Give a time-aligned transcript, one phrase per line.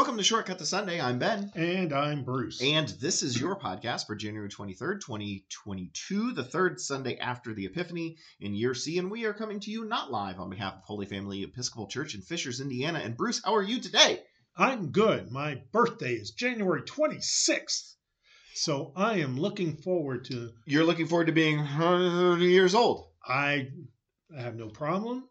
[0.00, 0.98] Welcome to Shortcut to Sunday.
[0.98, 1.52] I'm Ben.
[1.54, 2.62] And I'm Bruce.
[2.62, 8.16] And this is your podcast for January 23rd, 2022, the third Sunday after the Epiphany
[8.40, 8.96] in year C.
[8.96, 12.14] And we are coming to you not live on behalf of Holy Family Episcopal Church
[12.14, 13.00] in Fishers, Indiana.
[13.00, 14.22] And Bruce, how are you today?
[14.56, 15.30] I'm good.
[15.30, 17.96] My birthday is January 26th.
[18.54, 20.52] So I am looking forward to.
[20.64, 23.08] You're looking forward to being 100 years old.
[23.22, 23.68] I
[24.34, 25.28] have no problem.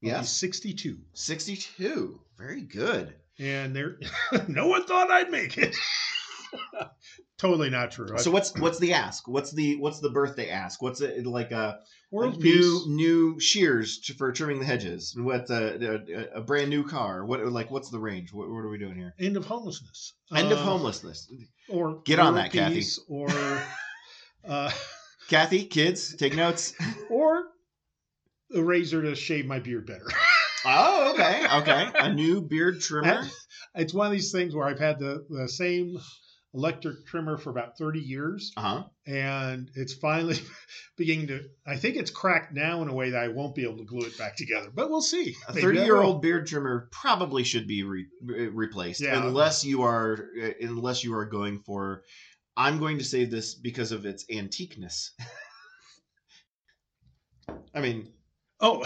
[0.00, 0.30] Yes.
[0.30, 1.00] 62.
[1.12, 2.18] 62.
[2.38, 3.14] Very good.
[3.38, 3.98] And there,
[4.48, 5.76] no one thought I'd make it.
[7.38, 8.16] totally not true.
[8.18, 9.28] So what's what's the ask?
[9.28, 10.80] What's the what's the birthday ask?
[10.80, 11.78] What's it like a, a
[12.10, 15.14] World new new shears to, for trimming the hedges?
[15.18, 15.98] What a,
[16.34, 17.26] a, a brand new car?
[17.26, 18.32] What like what's the range?
[18.32, 19.14] What, what are we doing here?
[19.18, 20.14] End of homelessness.
[20.34, 21.30] End of Uh, homelessness.
[21.68, 22.84] Or Get on that, Kathy.
[23.08, 23.28] Or,
[24.48, 24.70] uh,
[25.28, 26.72] Kathy, kids, take notes.
[27.10, 27.44] or
[28.54, 30.06] a razor to shave my beard better.
[30.66, 31.90] Oh, okay, okay.
[31.94, 33.26] A new beard trimmer.
[33.74, 35.96] it's one of these things where I've had the, the same
[36.54, 38.84] electric trimmer for about 30 years Uh huh.
[39.06, 40.38] and it's finally
[40.96, 43.76] beginning to I think it's cracked now in a way that I won't be able
[43.78, 47.82] to glue it back together but we'll see A thirty-year-old beard trimmer probably should be
[47.82, 49.22] re- re- replaced, Yeah.
[49.26, 52.02] unless you are uh, unless you are going for.
[52.56, 55.10] I'm going to say this because of its antiqueness.
[57.74, 58.08] I mean,
[58.60, 58.82] oh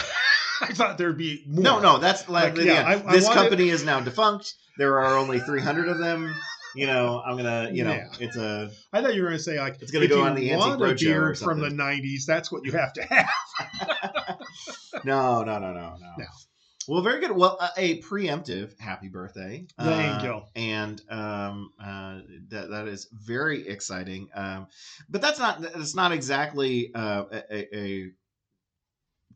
[0.68, 3.40] I thought there'd be more no, no, that's like, Like, yeah, I- I this wanted-
[3.40, 4.54] company is now defunct.
[4.78, 6.34] There are only 300 of them.
[6.74, 8.06] You know, I'm gonna, you know, Yeah.
[8.20, 10.52] it's a I thought you were going to say like It's gonna go on the
[10.52, 13.28] Antique want a Roadshow or beard from the 90s that's what you have to have
[15.04, 16.12] no, no, no, no, no.
[16.18, 16.24] No.
[16.88, 17.32] Well, very good.
[17.32, 19.66] Well, a, a preemptive happy birthday.
[19.78, 20.42] Thank Uh, you.
[20.60, 24.28] And um, uh, that that is very exciting.
[24.34, 24.66] Um,
[25.08, 28.10] but that's not that's not exactly uh, a, a, a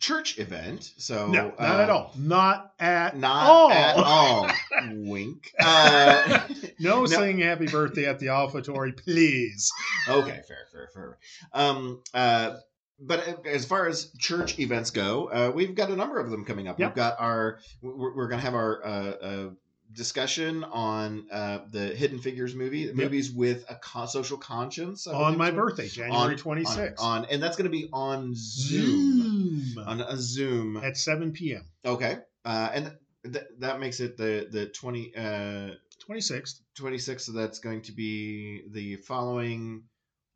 [0.01, 0.93] church event.
[0.99, 4.51] So no not uh, at all not at Not all at all.
[4.93, 5.53] Wink.
[5.59, 6.41] Uh,
[6.79, 7.07] no, No.
[7.07, 9.71] saying happy birthday at the offertory please
[10.09, 11.19] okay, fair, fair, fair.
[11.53, 12.57] Um, uh,
[13.01, 16.69] but as far as church events go, uh, we've got a number of them coming
[16.69, 16.79] up.
[16.79, 16.91] Yep.
[16.91, 19.51] We've got our, we're, we're going to have our uh, uh,
[19.93, 25.07] discussion on uh, the Hidden Figures movie, movies with a social conscience.
[25.07, 29.61] On my birthday January On- 26th On, on, and that's going to be on Zoom.
[29.75, 30.77] Zoom On a Zoom.
[30.79, 31.65] at 7 p.m.
[31.85, 32.19] Okay.
[32.45, 32.93] Uh, and
[33.33, 35.71] th- that makes it the the 20, uh,
[36.09, 37.21] 26th 26th.
[37.23, 39.85] So that's going to be the following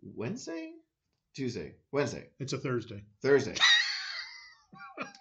[0.03, 0.73] Wednesday,
[1.35, 3.55] Tuesday, Wednesday, it's a Thursday Thursday.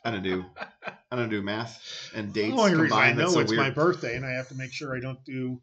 [0.07, 0.45] I don't do
[1.11, 1.81] I don't do math
[2.15, 3.61] and dates The only reason I know so it's weird.
[3.61, 5.59] my birthday, and I have to make sure I don't do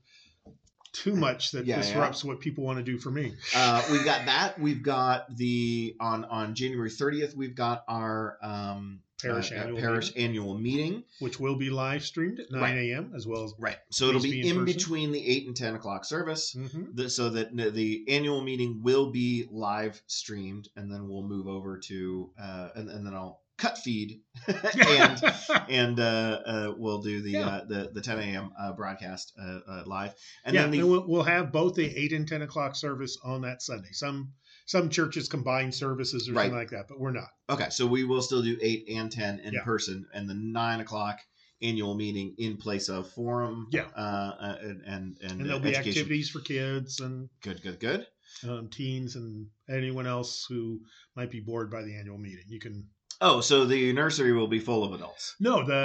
[0.93, 1.83] too much that Yeah, yeah.
[1.83, 3.35] disrupts what people want to do for me.
[3.55, 4.59] Uh, we've got that.
[4.61, 7.35] We've got the on on January 30th.
[7.35, 11.05] We've got our um, Parish uh, annual parish meeting, annual meeting.
[11.21, 12.77] which will be live streamed at 9 Right.
[12.77, 13.13] a.m.
[13.17, 13.55] as well as.
[13.59, 13.79] Right.
[13.91, 16.55] So it'll be, in in, between the eight and ten o'clock service.
[16.55, 16.95] Mhm.
[16.95, 21.47] the, so that the, the annual meeting will be live streamed and then we'll move
[21.49, 24.21] over to uh, and, and then i'll cut feed
[24.75, 25.23] and
[25.69, 27.47] and uh, uh, we'll do the Yeah.
[27.47, 31.07] uh, the the 10 a.m uh, broadcast uh, live and yeah, then the and we'll,
[31.07, 33.93] we'll have both the 8 and 10 o'clock service on that Sunday.
[33.93, 34.33] Some
[34.67, 36.45] some churches combine services or Right.
[36.45, 37.29] something like that, but we're not.
[37.51, 39.63] okay so we will still do 8 and 10 in Yeah.
[39.63, 41.21] person and the 9 o'clock
[41.63, 43.87] annual meeting in place of forum Yeah.
[43.97, 48.07] uh, and and and, And there'll be activities for kids and good good good
[48.43, 50.81] um, teens and anyone else who
[51.15, 52.45] might be bored by the annual meeting.
[52.49, 52.89] You can
[53.27, 55.83] oh so the nursery will be full of adults No, the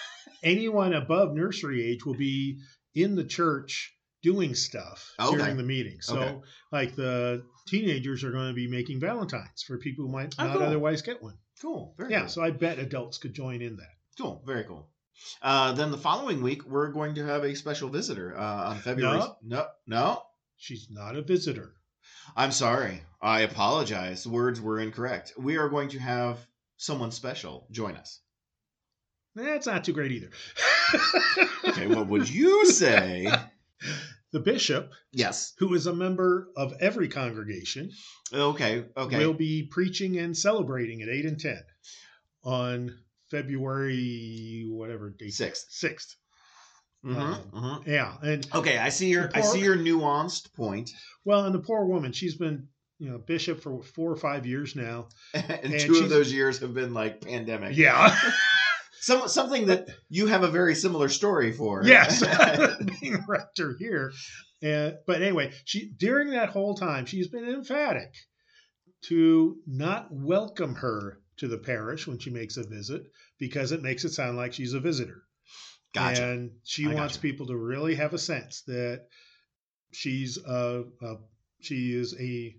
[0.42, 2.58] anyone above nursery age will be
[2.94, 3.92] in the church
[4.22, 5.36] doing stuff Okay.
[5.36, 5.98] during the meeting.
[6.00, 6.36] So, Okay.
[6.72, 10.54] like the teenagers are going to be making Valentines for people who might Oh, not
[10.56, 10.62] cool.
[10.66, 11.38] otherwise get one.
[11.62, 12.28] cool very Yeah, cool.
[12.28, 13.94] so I bet adults could join in that.
[14.18, 14.88] Cool, very cool.
[15.42, 19.18] Uh, then the following week, we're going to have a special visitor uh, on February.
[19.18, 19.36] No.
[19.42, 20.22] no, no.
[20.56, 21.72] She's not a visitor.
[22.34, 23.02] I'm sorry.
[23.20, 24.24] I apologize.
[24.24, 25.32] The words were incorrect.
[25.38, 26.38] We are going to have
[26.76, 28.20] someone special join us.
[29.34, 30.30] That's not too great either.
[31.68, 33.26] Okay, what would you say?
[34.32, 35.52] the bishop, yes.
[35.58, 37.90] who is a member of every congregation,
[38.32, 38.84] Okay.
[38.96, 39.18] Okay.
[39.26, 41.60] will be preaching and celebrating at 8 and 10
[42.44, 42.96] on
[43.30, 45.32] February, whatever date.
[45.34, 45.66] Sixth.
[45.70, 46.14] 6th.
[47.04, 47.86] Mhm, um, mhm.
[47.86, 48.16] Yeah.
[48.22, 50.90] And Okay, I see your The I see your nuanced point.
[51.24, 54.74] Well, and the poor woman, she's been, you know, bishop for four or five years
[54.74, 55.08] now.
[55.34, 57.76] and, And two of those years have been like pandemic.
[57.76, 58.16] Yeah.
[59.00, 61.84] Some something that you have a very similar story for.
[61.84, 62.24] yes.
[63.00, 64.10] Being rector here.
[64.66, 68.12] Uh, but anyway, she during that whole time, she's been emphatic
[69.04, 73.02] to not welcome her to the parish when she makes a visit
[73.38, 75.22] because it makes it sound like she's a visitor.
[75.94, 76.24] Gotcha.
[76.24, 77.22] And she I wants gotcha.
[77.22, 79.06] people to really have a sense that
[79.92, 81.14] she's a, a
[81.60, 82.56] she is a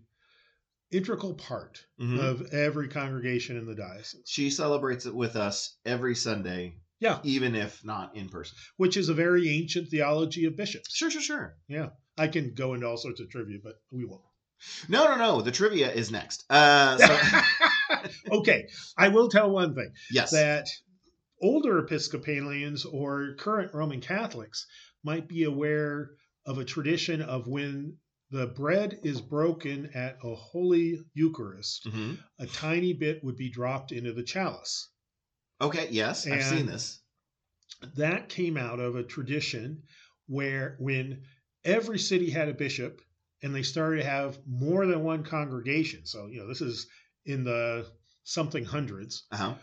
[0.91, 2.19] integral part Mhm.
[2.19, 7.19] of every congregation in the diocese, she celebrates it with us every Sunday, Yeah.
[7.23, 8.57] even if not in person.
[8.77, 10.95] which is a very ancient theology of bishops.
[10.95, 11.57] Sure, sure, sure.
[11.67, 11.89] Yeah.
[12.17, 14.21] I can go into all sorts of trivia, but we won't.
[14.89, 15.41] No, no, no.
[15.41, 16.43] The trivia is next.
[16.49, 17.41] Uh, so,
[18.39, 18.67] okay,
[18.97, 20.31] I will tell one thing yes.
[20.31, 20.65] that
[21.41, 24.65] older Episcopalians or current Roman Catholics
[25.03, 26.09] might be aware
[26.45, 27.97] of a tradition of when
[28.29, 33.91] the bread is broken at a Holy Eucharist, hmm a tiny bit would be dropped
[33.91, 34.89] into the chalice.
[35.59, 35.87] Okay.
[35.89, 37.01] Yes, I've seen this.
[37.95, 39.83] That came out of a tradition
[40.27, 41.23] where when
[41.63, 43.01] every city had a bishop
[43.41, 46.05] and they started to have more than one congregation.
[46.05, 46.87] So, you know, this is
[47.25, 47.91] in the
[48.23, 49.25] something hundreds.
[49.31, 49.55] Uh huh.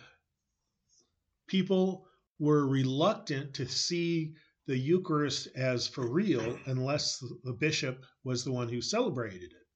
[1.47, 2.07] people
[2.39, 4.35] were reluctant to see
[4.67, 9.67] the Eucharist as for real unless the bishop was the one who celebrated it.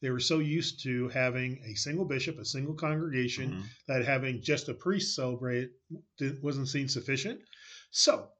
[0.00, 3.64] They were so used to having a single bishop, a single congregation, Mhm.
[3.86, 5.70] that having just a priest celebrate
[6.40, 7.40] wasn't seen sufficient.
[7.92, 8.32] So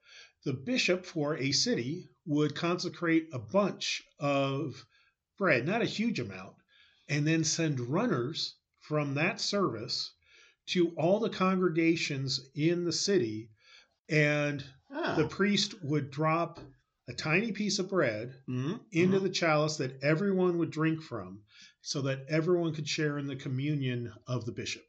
[0.45, 4.85] the bishop for a city would consecrate a bunch of
[5.39, 6.57] bread, not a huge amount,
[7.09, 10.11] and then send runners from that service
[10.67, 13.51] to all the congregations in the city.
[14.09, 15.15] And Ah.
[15.17, 16.61] the priest would drop
[17.09, 18.81] a tiny piece of bread Mhm.
[18.93, 19.23] into Mhm.
[19.23, 21.43] the chalice that everyone would drink from
[21.81, 24.85] so that everyone could share in the communion of the bishop.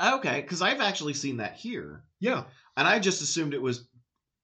[0.00, 2.44] Okay, because I've actually seen that here, Yeah.
[2.76, 3.86] and I just assumed it was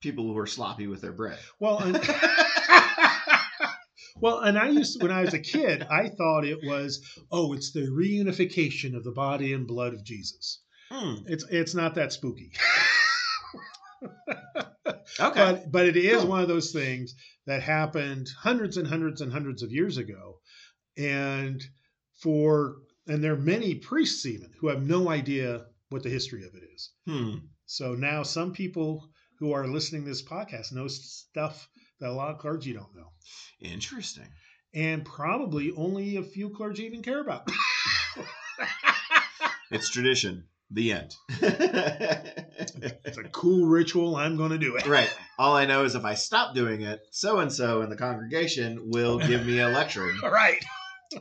[0.01, 1.39] people who were sloppy with their bread.
[1.59, 1.97] Well, and,
[4.21, 7.01] well, and I used when I was a kid, I thought it was
[7.33, 10.61] oh, it's the reunification of the body and blood of Jesus.
[10.91, 12.53] Hmm, It's it's not that spooky,
[14.05, 15.35] Okay.
[15.35, 16.29] but but it is Cool.
[16.31, 17.15] one of those things
[17.47, 20.41] that happened hundreds and hundreds and hundreds of years ago,
[20.97, 21.63] and
[22.23, 26.55] for and there are many priests even who have no idea what the history of
[26.55, 26.91] it is.
[27.07, 27.37] hmm.
[27.67, 29.09] So now some people
[29.39, 31.69] who are listening to this podcast know stuff
[32.01, 33.13] that a lot of clergy don't know.
[33.61, 34.29] Interesting.
[34.75, 37.49] and probably only a few clergy even care about.
[39.71, 40.45] It's tradition.
[40.71, 41.15] The end.
[43.05, 44.17] it's a cool ritual.
[44.17, 44.87] I'm going to do it.
[44.87, 45.11] right.
[45.39, 48.91] All I know is if I stop doing it, so and so in the congregation
[48.91, 50.11] will give me a lecture.
[50.23, 50.63] Right.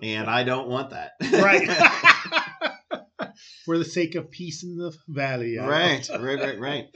[0.02, 1.12] and I don't want that.
[1.32, 1.68] Right.
[3.66, 5.60] For the sake of peace in the valley.
[5.60, 6.10] I- right.
[6.10, 6.40] Right.
[6.40, 6.60] Right.
[6.60, 6.88] Right.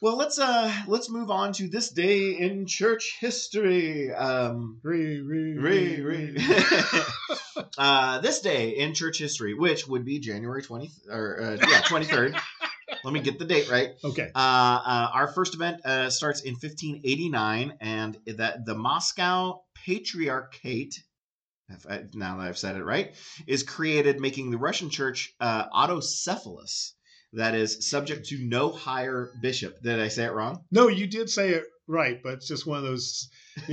[0.00, 4.12] Well, let's uh let's move on to this day in church history.
[4.12, 6.36] Um, Re, re, Re, re.
[7.78, 12.36] uh, this day in church history, which would be January 20th, or uh, yeah, 23rd.
[13.04, 13.90] Let me get the date right.
[14.04, 14.30] Okay.
[14.34, 21.02] Uh, uh, our first event uh, starts in 1589, and that the Moscow Patriarchate,
[21.68, 23.14] if I, now that I've said it right,
[23.46, 26.92] is created, making the Russian Church uh, autocephalous.
[27.34, 29.82] That is subject to no higher bishop.
[29.82, 30.64] Did I say it wrong?
[30.70, 33.30] No, you did say it right, but it's just one of those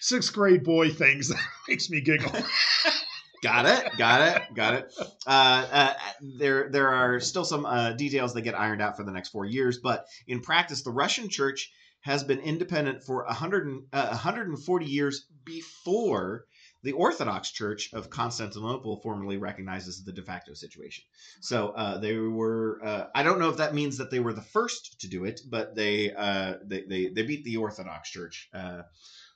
[0.00, 2.32] sixth grade boy things that makes me giggle.
[3.42, 3.96] Got it.
[3.96, 4.54] Got it.
[4.54, 4.94] Got it.
[5.26, 9.12] Uh, uh, there, there are still some uh, details that get ironed out for the
[9.12, 13.82] next four years, but in practice, the Russian Church has been independent for 100 and,
[13.92, 16.44] uh, 140 years before
[16.82, 21.04] the Orthodox Church of Constantinople formally recognizes the de facto situation.
[21.40, 22.80] So uh, they were.
[22.84, 25.40] Uh, I don't know if that means that they were the first to do it,
[25.48, 28.48] but they uh, they, they they beat the Orthodox Church.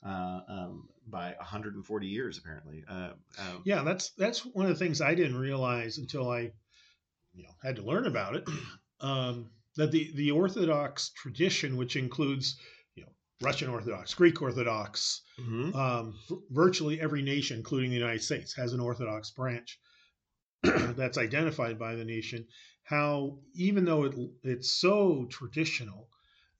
[0.04, 2.84] Uh, um, by 140 years, apparently.
[2.88, 6.52] Uh, um, Yeah, that's that's one of the things I didn't realize until I,
[7.34, 8.48] you know, had to learn about it.
[9.00, 12.56] Um, that the the Orthodox tradition, which includes,
[12.94, 13.08] you know,
[13.40, 15.74] Russian Orthodox, Greek Orthodox, mhm.
[15.74, 19.80] um, v- virtually every nation, including the United States, has an Orthodox branch
[20.62, 22.46] that's identified by the nation.
[22.84, 26.08] How even though it it's so traditional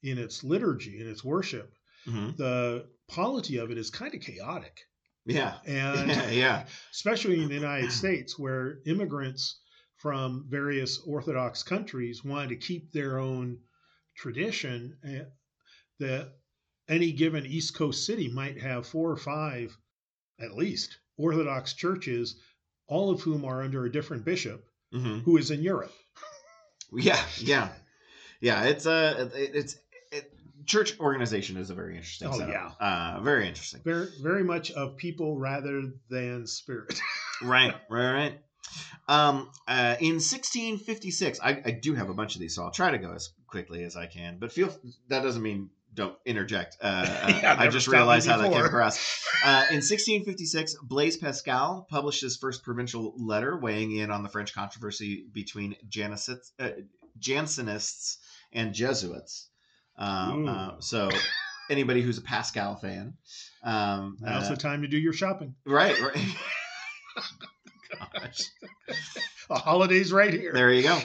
[0.03, 1.73] in its liturgy and its worship,
[2.09, 2.37] Mhm.
[2.37, 4.81] the polity of it is kind of chaotic.
[5.25, 5.55] Yeah.
[5.67, 6.65] And yeah.
[6.93, 9.61] especially in the United States, where immigrants
[9.99, 13.59] from various Orthodox countries wanted to keep their own
[14.17, 15.25] tradition, eh,
[16.01, 16.33] that
[16.89, 19.77] any given East Coast city might have four or five,
[20.41, 22.41] at least, Orthodox churches,
[22.89, 25.93] all of whom are under a different bishop hmm who is in Europe.
[26.93, 27.25] Yeah.
[27.39, 27.69] Yeah.
[28.41, 28.65] Yeah.
[28.65, 29.82] It's a it's it,
[30.67, 32.29] church organization is a very interesting.
[32.29, 32.77] Oh, setup.
[32.81, 33.81] Uh, very interesting.
[33.85, 37.01] Very, very much of people rather than spirit.
[37.43, 37.75] right.
[37.89, 38.13] Right.
[38.13, 38.39] Right.
[39.09, 42.91] Um, uh, in 1656, I, I do have a bunch of these, so I'll try
[42.91, 44.39] to go as quickly as I can.
[44.39, 44.75] But feel
[45.09, 46.77] that doesn't mean don't interject.
[46.81, 46.87] Uh,
[47.23, 49.21] uh, Yeah, I just realized how that came across.
[49.45, 54.55] Uh, in 1656, Blaise Pascal published his first provincial letter weighing in on the French
[54.55, 55.75] controversy between
[56.61, 56.69] uh,
[57.19, 58.19] Jansenists
[58.53, 59.49] and Jesuits.
[59.99, 61.11] Uh, uh, so,
[61.71, 63.15] anybody who's a Pascal fan,
[63.63, 65.55] um, Now's uh, the time to do your shopping.
[65.67, 66.17] right, right.
[68.15, 68.41] Gosh.
[69.49, 70.53] The holidays right here.
[70.53, 70.99] There you go.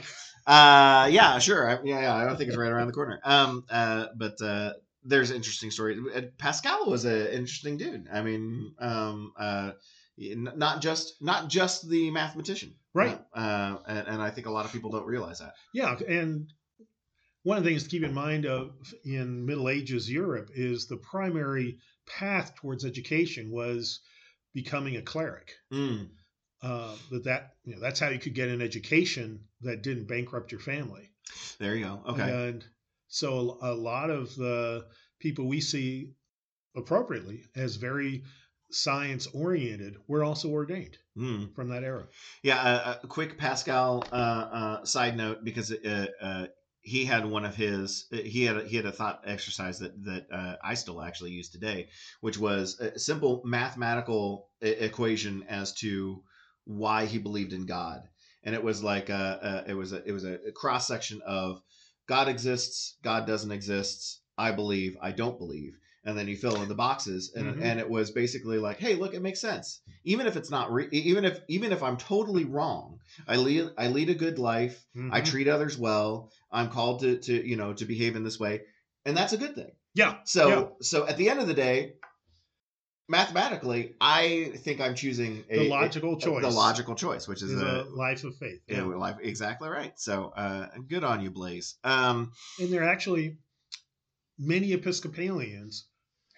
[0.45, 1.69] Uh, yeah, sure.
[1.69, 2.15] I, yeah, yeah.
[2.15, 3.19] I don't think it's right around the corner.
[3.23, 5.99] Um, uh, but uh, there's interesting stories.
[6.15, 8.07] Uh, Pascal was an interesting dude.
[8.11, 9.71] I mean, um, uh,
[10.17, 13.19] not just not just the mathematician, Right.
[13.31, 15.53] Uh, and, and I think a lot of people don't realize that.
[15.71, 16.51] Yeah, and
[17.47, 18.71] one of the things to keep in mind of
[19.05, 24.01] in Middle Ages Europe is the primary path towards education was
[24.53, 25.53] becoming a cleric.
[25.71, 26.09] Mm,
[26.61, 30.51] Uh, that that you know that's how you could get an education that didn't bankrupt
[30.51, 31.05] your family.
[31.59, 32.01] there you go.
[32.07, 32.49] Okay.
[32.49, 32.65] And
[33.07, 34.85] so a, a lot of the
[35.19, 36.15] people we see
[36.75, 38.23] appropriately as very
[38.71, 41.55] science oriented were also ordained Mm.
[41.55, 42.07] from that era.
[42.43, 46.47] Yeah, a, a quick Pascal uh, uh, side note because uh, uh,
[46.87, 50.27] he had one of his he had a, he had a thought exercise that that
[50.31, 51.89] uh, I still actually use today,
[52.21, 56.23] which was a simple mathematical equation as to
[56.63, 58.03] why he believed in God,
[58.41, 61.61] and it was like a, a it was a it was a cross section of
[62.07, 65.73] God exists, God doesn't exist, I believe, I don't believe.
[66.07, 67.61] And then you fill in the boxes, and, Mhm.
[67.61, 70.87] and it was basically like, "Hey, look, it makes sense even if it's not re-
[70.91, 75.19] even if even if i'm totally wrong i lead i lead a good life i
[75.21, 75.25] Mhm.
[75.25, 78.61] treat others well i'm called to to you know to behave in this way
[79.05, 80.15] and that's a good thing yeah.
[80.23, 80.63] so yeah.
[80.81, 81.93] so at the end of the day
[83.09, 87.51] mathematically i think i'm choosing a, the logical a- choice the logical choice which is,
[87.51, 88.61] is a, a life of faith.
[88.67, 93.37] yeah, life exactly right so uh good on you Blaise um And there are actually
[94.37, 95.87] many Episcopalians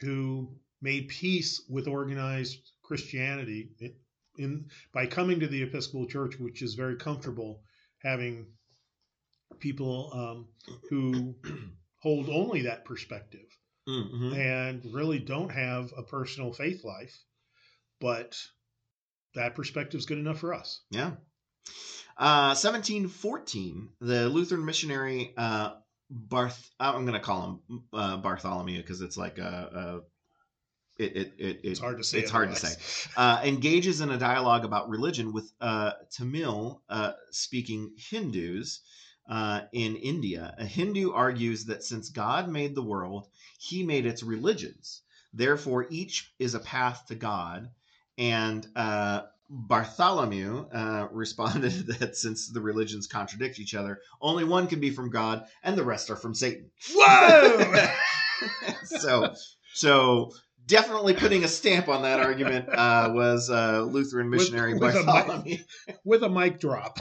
[0.01, 0.49] who
[0.81, 3.93] made peace with organized Christianity in,
[4.37, 7.61] in by coming to the Episcopal Church, which is very comfortable
[8.01, 8.47] having
[9.59, 10.47] people um,
[10.89, 11.35] who
[12.01, 13.45] hold only that perspective
[13.87, 14.35] mhm.
[14.35, 17.17] and really don't have a personal faith life,
[17.99, 18.37] but
[19.35, 20.81] that perspective is good enough for us.
[20.89, 21.11] Yeah.
[22.17, 25.75] Uh, 1714, the Lutheran missionary uh,
[26.09, 26.71] Barth.
[26.79, 30.01] I'm going to call him uh, Bartholomew because it's like a.
[30.99, 32.19] a it, it, it, It's hard to say.
[32.19, 33.09] It's hard to say.
[33.15, 38.81] Uh, engages in a dialogue about religion with uh, Tamil uh, speaking Hindus
[39.29, 40.55] uh, in India.
[40.57, 43.27] A Hindu argues that since God made the world,
[43.59, 45.03] he made its religions.
[45.33, 47.69] Therefore, each is a path to God.
[48.17, 54.79] And uh, Bartholomew uh, responded that since the religions contradict each other, only one can
[54.79, 56.69] be from God, and the rest are from Satan.
[56.93, 57.87] Whoa!
[58.83, 59.33] so,
[59.73, 60.31] so
[60.67, 65.03] definitely putting a stamp on that argument uh, was uh, Lutheran With- missionary with a
[65.03, 65.57] Bartholomew.
[66.05, 66.99] With a mic drop.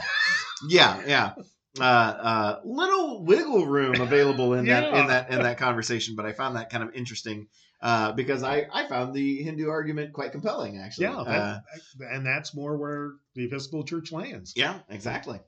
[0.67, 1.33] yeah, yeah.
[1.79, 6.33] Uh, uh, little wiggle room available in that in that in that conversation, but I
[6.33, 7.47] found that kind of interesting
[7.81, 11.05] uh, because I I found the Hindu argument quite compelling actually.
[11.05, 11.59] Yeah, Uh,
[11.99, 14.53] that, and that's more where the Episcopal Church lands.
[14.55, 15.39] Yeah, exactly.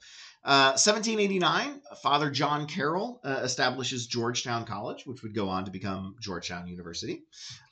[0.44, 6.16] Uh, 1789, Father John Carroll uh, establishes Georgetown College, which would go on to become
[6.20, 7.22] Georgetown University.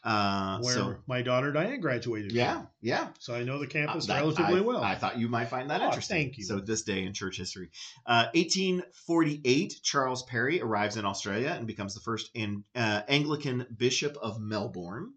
[0.04, 2.32] Uh, where so, my daughter Diane graduated.
[2.32, 2.68] yeah, from.
[2.82, 3.08] yeah.
[3.18, 4.84] So I know the campus Uh, that- relatively I, well.
[4.84, 6.16] I thought you might find that Oh, interesting.
[6.26, 6.44] thank you.
[6.44, 7.72] So this day in church history,
[8.06, 14.16] uh, 1848, Charles Perry arrives in Australia and becomes the first in, uh, Anglican Bishop
[14.22, 15.14] of Melbourne.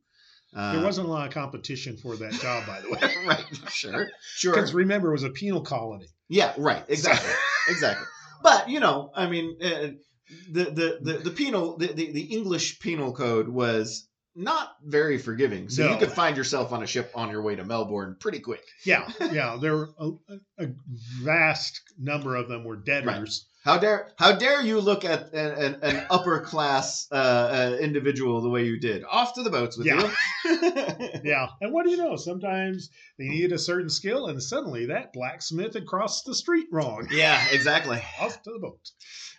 [0.54, 2.98] Uh, there wasn't a lot of competition for that job, by the way.
[3.26, 4.52] right, sure, sure.
[4.54, 6.08] Because remember, it was a penal colony.
[6.32, 7.30] Yeah, right, exactly.
[7.68, 8.06] exactly.
[8.42, 9.88] But you know, I mean, uh,
[10.50, 15.68] the, the the the penal the, the, the English penal code was not very forgiving,
[15.68, 18.64] so you could find yourself on a ship on your way to Melbourne pretty quick.
[18.86, 19.58] Yeah, yeah.
[19.60, 20.10] There were a,
[20.58, 20.68] a
[21.22, 23.46] vast number of them were debtors.
[23.64, 28.40] How dare how dare you look at an, an, an upper class uh, uh, individual
[28.40, 29.04] the way you did?
[29.08, 30.02] Off to the boats with Yeah.
[30.02, 30.10] you.
[31.24, 32.16] Yeah, and what do you know?
[32.16, 37.06] Sometimes they need a certain skill, and suddenly that blacksmith had crossed the street wrong.
[37.12, 38.02] yeah, exactly.
[38.20, 38.90] Off to the boat.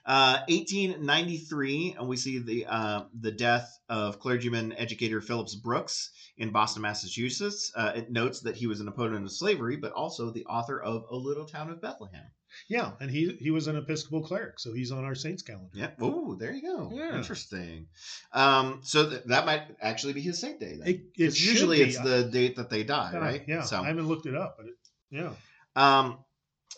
[0.05, 6.51] Uh, 1893, and we see the uh, the death of clergyman educator Phillips Brooks in
[6.51, 7.71] Boston, Massachusetts.
[7.75, 11.03] Uh, it notes that he was an opponent of slavery, but also the author of
[11.09, 12.25] A Little Town of Bethlehem.
[12.69, 15.69] Yeah, and he he was an Episcopal cleric, so he's on our saints calendar.
[15.73, 15.91] Yeah.
[15.99, 16.91] Oh, there you go.
[16.93, 17.17] Yeah.
[17.17, 17.87] Interesting.
[18.31, 20.77] Um, so th- that might actually be his saint day.
[20.77, 20.87] Then.
[20.87, 21.83] It, it it's usually be.
[21.83, 23.43] it's the date that they die, Uh, right?
[23.47, 24.75] Yeah, So I haven't looked it up, but it,
[25.11, 25.31] yeah,
[25.75, 26.19] Um,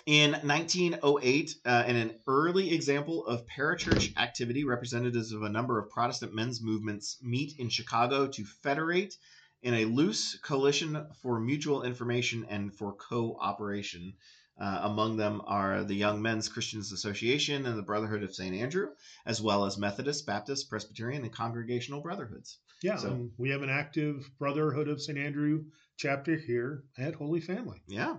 [0.07, 5.89] In 1908, uh, in an early example of parachurch activity, representatives of a number of
[5.89, 9.15] Protestant men's movements meet in Chicago to federate
[9.63, 14.13] in a loose coalition for mutual information and for cooperation.
[14.57, 18.55] Uh, among them are the Young Men's Christians Association and the Brotherhood of St.
[18.55, 18.87] Andrew,
[19.25, 22.59] as well as Methodist, Baptist, Presbyterian, and Congregational Brotherhoods.
[22.81, 25.17] Yeah, So- we have an active Brotherhood of St.
[25.17, 25.65] Andrew
[25.97, 27.81] chapter here at Holy Family.
[27.87, 28.17] Yeah.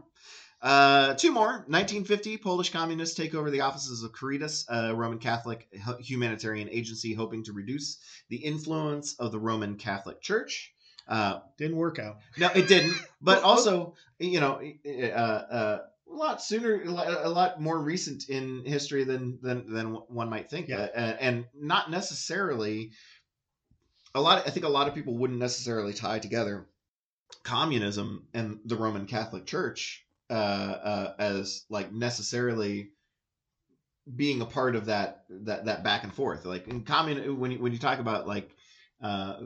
[0.62, 1.64] Uh, two more.
[1.68, 5.68] 1950, Polish communists take over the offices of Caritas, a Roman Catholic
[6.00, 7.98] humanitarian agency hoping to reduce
[8.30, 10.72] the influence of the Roman Catholic Church.
[11.06, 12.16] Uh, Didn't work out.
[12.36, 12.94] no, it didn't.
[13.20, 15.78] But also, you know, uh, uh,
[16.10, 20.68] a lot sooner, a lot more recent in history than than than one might think,
[20.68, 20.88] Yeah.
[20.94, 22.92] uh, and not necessarily.
[24.14, 26.66] A lot, I think, a lot of people wouldn't necessarily tie together
[27.42, 32.90] communism and the Roman Catholic Church uh, uh, as like necessarily
[34.14, 36.44] being a part of that that that back and forth.
[36.44, 38.50] Like in commun, when you, when you talk about like
[39.02, 39.40] uh,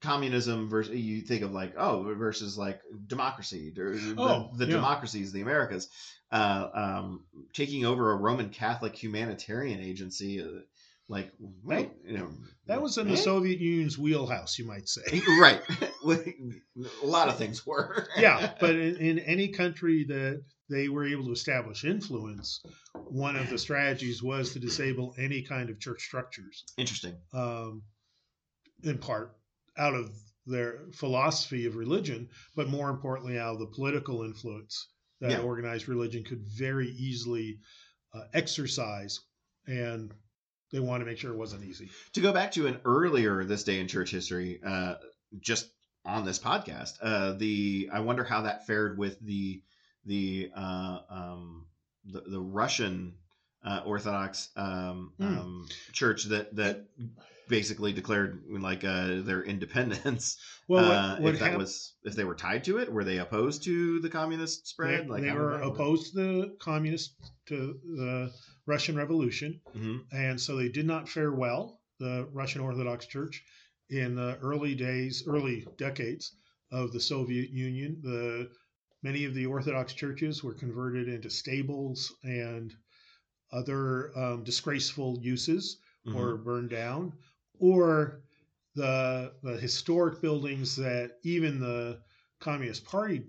[0.00, 4.72] communism versus you think of like oh versus like democracy the, Oh, the yeah.
[4.72, 5.88] democracies the americas
[6.32, 10.60] uh, um, taking over a roman catholic humanitarian agency uh,
[11.08, 11.32] like
[11.64, 12.30] wait you know
[12.66, 13.10] That was in eh?
[13.10, 15.20] the Soviet Union's wheelhouse, you might say.
[15.40, 15.60] right
[16.06, 21.24] a lot of things were yeah, but in, in any country that they were able
[21.24, 22.62] to establish influence,
[22.94, 27.82] one of the strategies was to disable any kind of church structures, interesting um,
[28.84, 29.34] in part
[29.80, 30.10] out of
[30.46, 34.86] their philosophy of religion, but more importantly, out of the political influence
[35.20, 35.40] that Yeah.
[35.40, 37.58] organized religion could very easily
[38.14, 39.20] uh, exercise.
[39.66, 40.12] And
[40.72, 41.90] they wanted to make sure it wasn't easy.
[42.12, 44.94] to go back to an earlier this day in church history, uh,
[45.40, 45.70] just
[46.04, 49.62] on this podcast, uh, the I wonder how that fared with the
[50.06, 51.66] the uh, um,
[52.04, 53.14] the, the Russian
[53.62, 55.38] uh, Orthodox um, Hmm.
[55.38, 56.86] um, church that that
[57.50, 60.38] basically declared like uh, their independence.
[60.70, 60.86] Well,
[61.18, 63.98] what, uh, if that was if they were tied to it, were they opposed to
[64.00, 65.10] the communist They, spread?
[65.10, 67.14] like they were opposed to the communist
[67.46, 68.32] to the
[68.66, 70.04] Russian Revolution, Mhm.
[70.12, 71.80] and so they did not fare well.
[71.98, 73.42] The Russian Orthodox Church
[73.88, 76.36] in the early days, early decades
[76.70, 78.48] of the Soviet Union, the
[79.02, 82.72] many of the Orthodox churches were converted into stables and
[83.52, 86.14] other um, disgraceful uses Mhm.
[86.14, 87.12] or burned down,
[87.60, 88.20] or
[88.74, 92.00] the the historic buildings that even the
[92.40, 93.22] Communist Party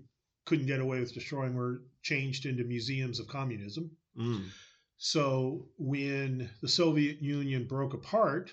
[0.44, 3.90] couldn't get away with destroying were changed into museums of communism.
[4.18, 4.46] Mm.
[4.98, 8.52] So when the Soviet Union broke apart,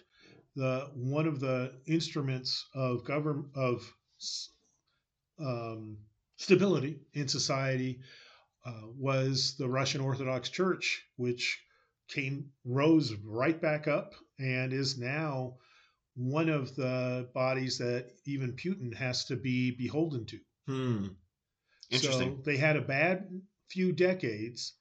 [0.56, 3.92] the one of the instruments of government of
[5.40, 5.98] um,
[6.38, 8.02] stability in society
[8.66, 11.62] uh, was the Russian Orthodox Church, which
[12.08, 15.56] came rose right back up and is now
[16.16, 20.40] one of the bodies that even Putin has to be beholden to.
[20.68, 21.08] Hmm.
[21.90, 22.38] Interesting.
[22.38, 23.28] So they had a bad
[23.70, 24.74] few decades,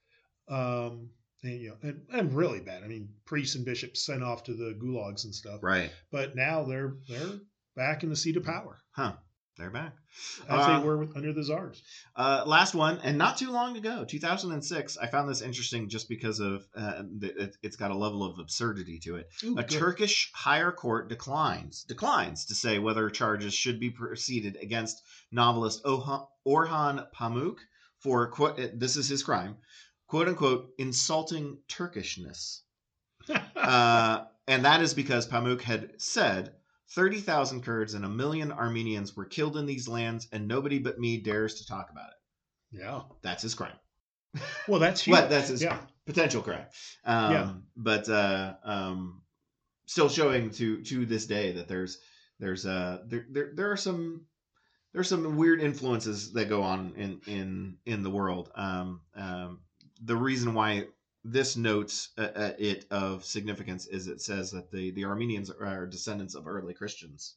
[0.48, 1.10] um,
[1.42, 2.82] and, you know, and, and really bad.
[2.82, 5.62] I mean, priests and bishops sent off to the gulags and stuff.
[5.62, 5.90] right.
[6.10, 7.38] But now they're they're
[7.76, 9.14] back in the seat of power Huh.
[9.58, 9.96] They're back.
[10.48, 11.82] as Uh, they were with, under the czars.
[12.14, 14.96] Uh, last one, and not too long ago, 2006.
[14.96, 19.00] I found this interesting just because of uh, it, it's got a level of absurdity
[19.00, 19.28] to it.
[19.42, 19.70] Ooh, A good.
[19.70, 27.06] Turkish higher court declines declines to say whether charges should be proceeded against novelist Orhan
[27.12, 27.56] Pamuk
[27.98, 28.78] for quote.
[28.78, 29.56] This is his crime,
[30.06, 32.60] quote unquote, insulting Turkishness.
[33.56, 36.52] Uh, and that is because Pamuk had said
[36.92, 41.20] 30,000 Kurds and a million Armenians were killed in these lands, and nobody but me
[41.20, 42.80] dares to talk about it.
[42.80, 43.02] yeah.
[43.22, 43.76] That's his crime.
[44.68, 45.16] Well, that's huge.
[45.16, 45.30] What?
[45.30, 45.78] That's his yeah.
[46.06, 46.66] potential crime.
[47.04, 47.52] Um, Yeah.
[47.76, 49.22] But uh, um,
[49.86, 51.98] still showing to to this day that there's
[52.38, 54.26] there's uh there there, there are some
[54.92, 58.50] there's some weird influences that go on in in in the world.
[58.54, 59.60] Um, um,
[60.02, 60.86] the reason why
[61.24, 65.86] this notes uh, uh, it of significance is it says that the the Armenians are
[65.86, 67.34] descendants of early Christians.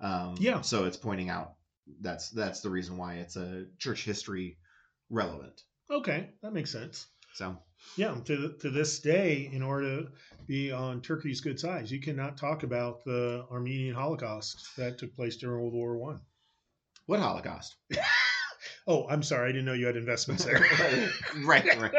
[0.00, 0.60] Um, Yeah.
[0.62, 1.54] So it's pointing out
[2.00, 4.58] that's that's the reason why it's a church history
[5.10, 5.62] relevant.
[5.90, 7.06] Okay, that makes sense.
[7.34, 7.56] So
[7.96, 10.08] Yeah, to to this day, in order to
[10.46, 15.36] be on Turkey's good side, you cannot talk about the Armenian Holocaust that took place
[15.36, 16.20] during World War One.
[17.06, 17.76] what Holocaust?
[18.86, 20.64] Oh, I'm sorry, I didn't know you had investments there.
[21.44, 21.92] right, right.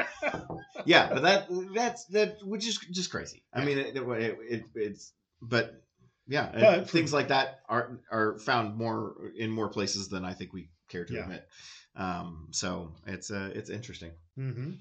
[0.85, 3.43] Yeah, but that that's that which is just crazy.
[3.53, 5.81] I mean, it, it, it it's but
[6.27, 10.53] yeah, But things like that are are found more in more places than I think
[10.53, 11.21] we care to Yeah.
[11.21, 11.47] admit.
[11.95, 14.11] Um, so it's uh, it's interesting.
[14.35, 14.71] hmm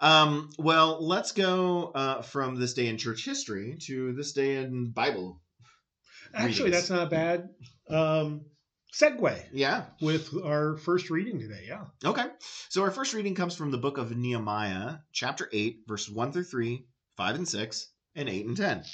[0.00, 4.90] Um, well, let's go uh, from this day in church history to this day in
[4.90, 5.40] Bible.
[6.34, 6.70] Actually, Readings.
[6.70, 7.48] that's not bad
[7.88, 8.42] um,
[8.94, 9.86] segue Yeah.
[10.00, 11.64] with our first reading today.
[11.66, 11.86] Yeah.
[12.04, 12.26] Okay.
[12.68, 16.44] So our first reading comes from the book of Nehemiah, chapter 8, verses 1 through
[16.44, 18.84] 3, 5 and 6, and 8 and 10.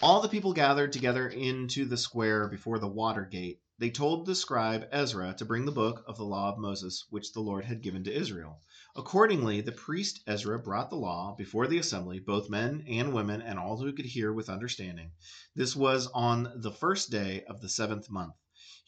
[0.00, 3.60] All the people gathered together into the square before the water gate.
[3.80, 7.32] They told the scribe Ezra to bring the book of the law of Moses, which
[7.32, 8.60] the Lord had given to Israel.
[8.96, 13.58] Accordingly, the priest Ezra brought the law before the assembly, both men and women, and
[13.58, 15.10] all who could hear with understanding.
[15.54, 18.34] This was on the first day of the seventh month.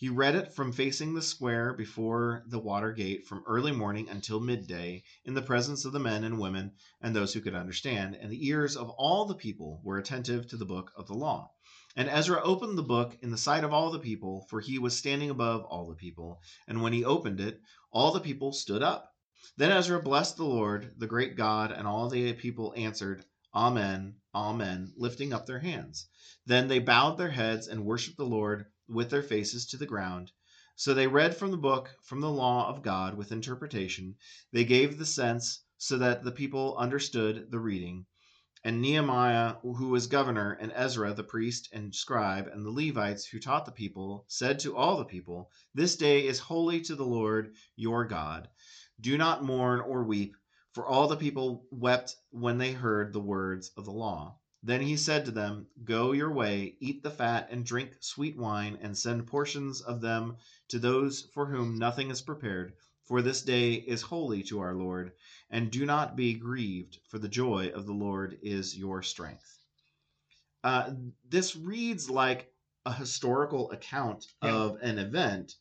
[0.00, 4.40] He read it from facing the square before the water gate from early morning until
[4.40, 8.32] midday, in the presence of the men and women and those who could understand, and
[8.32, 11.52] the ears of all the people were attentive to the book of the law.
[11.94, 14.96] And Ezra opened the book in the sight of all the people, for he was
[14.96, 16.40] standing above all the people.
[16.66, 17.60] And when he opened it,
[17.92, 19.14] all the people stood up.
[19.58, 24.94] Then Ezra blessed the Lord, the great God, and all the people answered, Amen, Amen,
[24.96, 26.08] lifting up their hands.
[26.46, 30.32] Then they bowed their heads and worshiped the Lord with their faces to the ground.
[30.74, 34.16] So they read from the book, from the law of God, with interpretation.
[34.52, 38.06] They gave the sense so that the people understood the reading.
[38.64, 43.38] And Nehemiah, who was governor, and Ezra, the priest and scribe, and the Levites who
[43.38, 47.54] taught the people, said to all the people, This day is holy to the Lord
[47.76, 48.48] your God.
[49.00, 50.34] Do not mourn or weep,
[50.72, 54.39] for all the people wept when they heard the words of the law.
[54.62, 58.78] Then he said to them, Go your way, eat the fat, and drink sweet wine,
[58.82, 60.36] and send portions of them
[60.68, 62.74] to those for whom nothing is prepared.
[63.04, 65.12] For this day is holy to our Lord.
[65.48, 69.58] And do not be grieved, for the joy of the Lord is your strength.
[70.62, 70.92] Uh,
[71.28, 72.52] this reads like
[72.84, 74.54] a historical account Yeah.
[74.54, 75.56] of an event,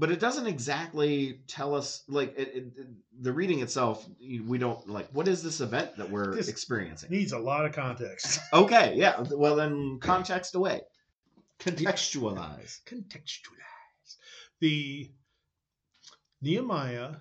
[0.00, 2.86] but it doesn't exactly tell us like it, it,
[3.20, 4.08] the reading itself.
[4.18, 7.10] We don't like what is this event that we're This- experiencing.
[7.10, 8.40] Needs a lot of context.
[8.52, 9.20] Okay, yeah.
[9.30, 10.80] Well, then context away.
[11.60, 12.80] Contextualize.
[12.86, 14.16] Contextualize.
[14.60, 15.10] The
[16.40, 17.16] Nehemiah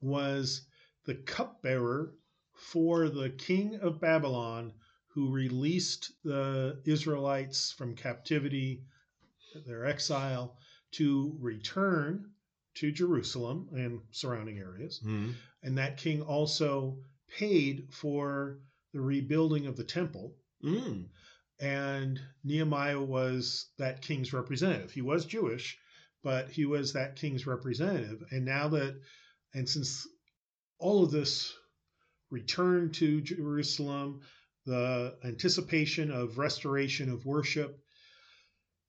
[0.00, 0.62] was
[1.04, 2.14] the cupbearer
[2.54, 4.72] for the king of Babylon
[5.08, 8.82] who released the Israelites from captivity,
[9.66, 10.56] their exile,
[10.92, 12.30] to return
[12.74, 15.00] to Jerusalem and surrounding areas.
[15.02, 15.30] Hmm.
[15.62, 16.98] And that king also
[17.28, 18.58] paid for
[18.92, 20.34] the rebuilding of the temple.
[20.64, 21.06] Mm.
[21.60, 24.92] And Nehemiah was that king's representative.
[24.92, 25.78] He was Jewish,
[26.22, 28.22] but he was that king's representative.
[28.30, 29.00] And now that,
[29.54, 30.06] and since
[30.78, 31.52] all of this
[32.30, 34.20] return to Jerusalem,
[34.66, 37.78] the anticipation of restoration of worship,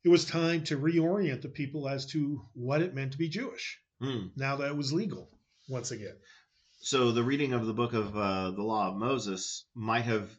[0.03, 3.79] it was time to reorient the people as to what it meant to be Jewish.
[4.01, 4.27] Hmm.
[4.35, 5.29] Now that it was legal
[5.67, 6.15] once again.
[6.81, 10.29] So the reading of the book of uh, the Law of Moses might have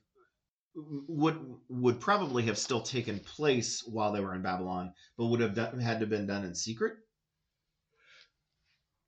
[0.75, 5.55] would would probably have still taken place while they were in Babylon, but would have
[5.55, 6.97] done, had to been done in secret.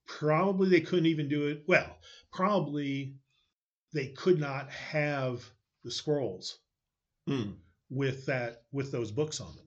[0.06, 1.96] probably they couldn't even do it well
[2.32, 3.14] probably
[3.94, 5.42] they could not have
[5.84, 6.58] the scrolls
[7.26, 7.52] Hmm.
[7.88, 9.66] with that with those books on them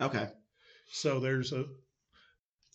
[0.00, 0.28] Okay.
[0.90, 1.66] so there's a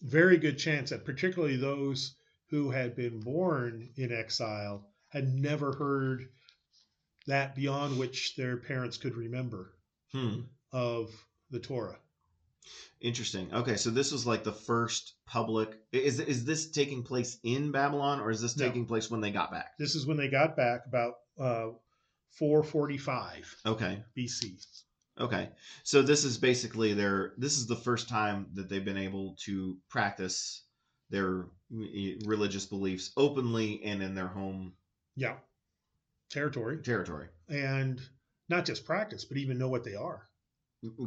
[0.01, 2.15] very good chance that particularly those
[2.49, 6.29] who had been born in exile had never heard
[7.27, 9.73] that beyond which their parents could remember
[10.11, 10.41] Hmm.
[10.71, 11.11] of
[11.51, 11.97] the torah
[13.01, 13.51] Interesting.
[13.53, 15.79] Okay, so this was like the first public.
[15.93, 18.67] Is is this taking place in Babylon, or is this No.
[18.67, 19.77] taking place when they got back?
[19.79, 21.69] this is when they got back about uh,
[22.31, 24.03] 445 Okay.
[24.17, 24.65] bc
[25.19, 25.49] Okay.
[25.83, 27.33] So this is basically their.
[27.37, 30.63] This is the first time that they've been able to practice
[31.09, 34.73] their eh, religious beliefs openly and in their home
[35.15, 35.35] yeah
[36.29, 37.27] territory territory.
[37.49, 37.99] and
[38.47, 40.27] not just practice, but even know what they are.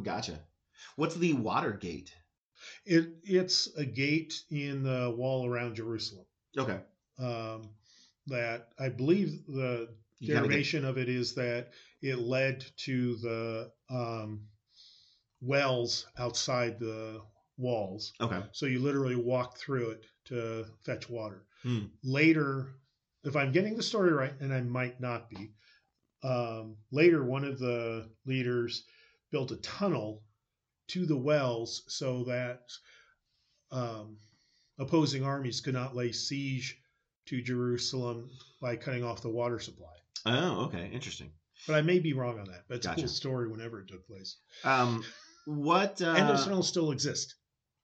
[0.03, 0.39] Gotcha.
[0.95, 2.13] What's the Watergate?
[2.85, 6.25] It it's a gate in the wall around Jerusalem.
[6.57, 6.79] Okay.
[7.19, 7.69] Um,
[8.27, 9.89] that I believe the
[10.21, 11.71] derivation of it is that
[12.03, 14.41] it led to the um,
[15.41, 17.21] wells outside the
[17.57, 18.11] walls.
[18.19, 18.41] Okay.
[18.51, 21.45] So you literally walk through it to fetch water.
[21.63, 21.85] Hmm.
[22.03, 22.67] Later,
[23.23, 25.51] if I'm getting the story right, and I might not be,
[26.23, 28.83] um, later one of the leaders
[29.31, 30.23] built a tunnel
[30.89, 32.69] to the wells so that
[33.71, 34.17] um,
[34.77, 36.77] opposing armies could not lay siege
[37.27, 38.29] to Jerusalem
[38.61, 39.93] by cutting off the water supply.
[40.25, 40.89] Oh, okay.
[40.91, 41.31] Interesting.
[41.67, 42.63] But I may be wrong on that.
[42.67, 44.37] But it's a cool story whenever it took place.
[44.63, 45.03] Um,
[45.45, 46.01] what?
[46.01, 47.35] Uh, and those tunnels still exist.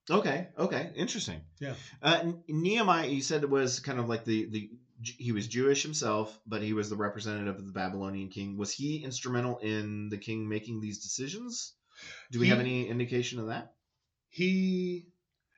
[0.10, 0.48] Okay.
[0.58, 0.92] Okay.
[0.96, 1.42] Interesting.
[1.60, 1.76] Yeah.
[2.02, 4.70] Uh, Nehemiah, you said it was kind of like the the
[5.02, 8.58] he was Jewish himself, but he was the representative of the Babylonian king.
[8.58, 11.74] Was he instrumental in the king making these decisions?
[12.32, 13.72] Do we have any indication of that?
[14.30, 15.08] He,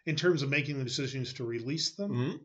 [0.06, 2.40] in terms of making the decisions to release them, Mhm.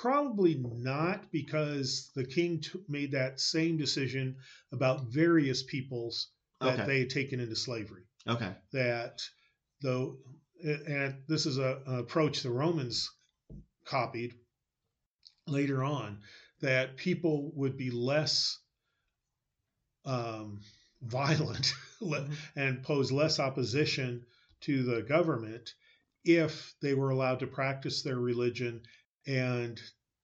[0.00, 4.36] Probably not because the king t- made that same decision
[4.70, 6.28] about various peoples
[6.60, 6.86] that Okay.
[6.86, 8.04] they had taken into slavery.
[8.26, 8.54] Okay.
[8.72, 9.20] That
[9.82, 10.18] though,
[10.62, 13.10] and this is a, an approach the Romans
[13.84, 14.34] copied
[15.46, 16.20] later on,
[16.60, 18.58] that people would be less
[20.04, 20.60] um,
[21.02, 22.36] violent Mhm.
[22.54, 24.24] and pose less opposition
[24.60, 25.74] to the government
[26.24, 28.82] if they were allowed to practice their religion
[29.28, 29.80] and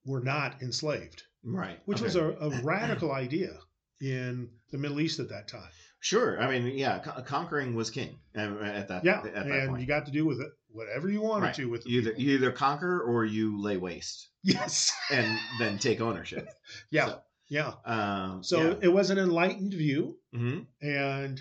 [0.06, 1.78] were not enslaved, Right.
[1.84, 2.06] which okay.
[2.06, 3.56] was a, a radical idea
[4.00, 5.68] in the Middle East at that time.
[6.00, 6.38] Sure.
[6.40, 9.80] I mean, yeah, co- conquering was king at that Yeah, at that and point.
[9.80, 11.54] you got to do with it whatever you wanted Right.
[11.54, 12.24] to with the You either people.
[12.24, 14.92] you either conquer or you lay waste Yes.
[15.10, 16.48] and then take ownership.
[16.90, 17.06] Yeah.
[17.06, 17.72] So, yeah.
[17.86, 18.74] um, So yeah.
[18.82, 20.66] it was an enlightened view, Mhm.
[20.82, 21.40] and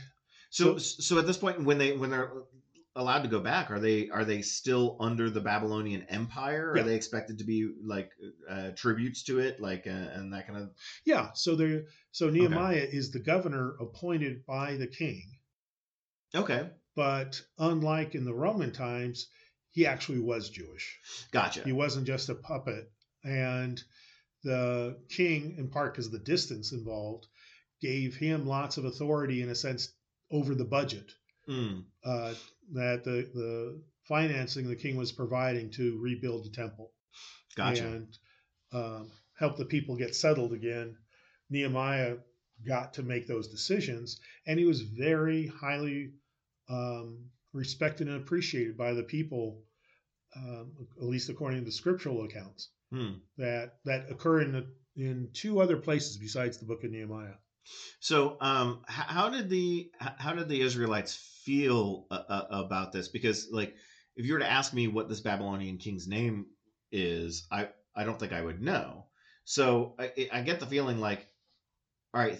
[0.49, 2.31] So, so at this point, when they when they're
[2.95, 6.71] allowed to go back, are they are they still under the Babylonian Empire?
[6.71, 8.11] Are they expected to be like
[8.49, 10.69] uh, tributes to it, like uh, and that kind of?
[11.05, 11.31] yeah.
[11.33, 11.85] So there.
[12.11, 15.23] So Nehemiah is the governor appointed by the king,
[16.35, 19.27] Okay, but unlike in the Roman times,
[19.71, 20.99] he actually was Jewish.
[21.31, 21.63] gotcha.
[21.63, 22.91] He wasn't just a puppet.
[23.23, 23.81] And
[24.43, 27.25] the king, in part because of the distance involved,
[27.81, 29.93] gave him lots of authority, in a sense,
[30.31, 31.11] over the budget
[31.47, 32.33] Mm, uh,
[32.71, 36.91] that the, the financing the king was providing to rebuild the temple
[37.55, 37.85] gotcha.
[37.85, 38.17] and
[38.73, 40.95] um, help the people get settled again.
[41.49, 42.17] Nehemiah
[42.65, 46.13] got to make those decisions, and he was very highly
[46.69, 49.61] um, respected and appreciated by the people,
[50.35, 53.13] um, at least according to the scriptural accounts Hmm.
[53.37, 57.33] that that occur in the, in two other places besides the book of Nehemiah.
[57.99, 63.07] So, um, how did the how did the Israelites feel uh, uh, about this?
[63.07, 63.75] Because, like,
[64.15, 66.47] if you were to ask me what this Babylonian king's name
[66.91, 69.07] is, I I don't think I would know.
[69.45, 71.27] So, I, I get the feeling like,
[72.13, 72.39] all right,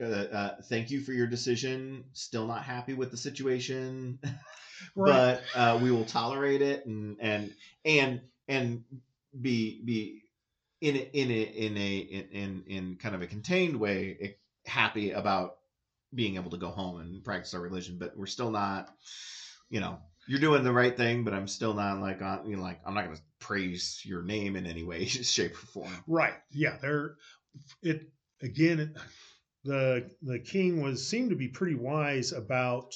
[0.00, 2.04] uh, uh, thank you for your decision.
[2.12, 4.18] Still not happy with the situation,
[4.96, 8.84] but uh, we will tolerate it and and and and
[9.40, 10.22] be be
[10.80, 15.12] in a, in a in a in in, in kind of a contained way happy
[15.12, 15.56] about
[16.14, 18.90] being able to go home and practice our religion but we're still not
[19.68, 22.62] you know you're doing the right thing but i'm still not like on you know
[22.62, 26.34] like i'm not going to praise your name in any way shape or form Right.
[26.52, 26.76] Yeah.
[26.80, 27.16] There.
[27.82, 28.08] It
[28.42, 28.94] again.
[29.64, 32.94] The the king was seemed to be pretty wise about.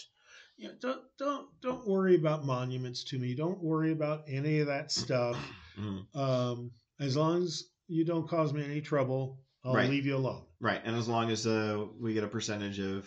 [0.56, 3.34] You know, don't don't don't worry about monuments to me.
[3.34, 5.38] Don't worry about any of that stuff.
[5.78, 6.14] Mhm.
[6.16, 9.90] Um, as long as you don't cause me any trouble, I'll Right.
[9.90, 10.44] leave you alone.
[10.60, 13.04] right and as long as uh we get a percentage of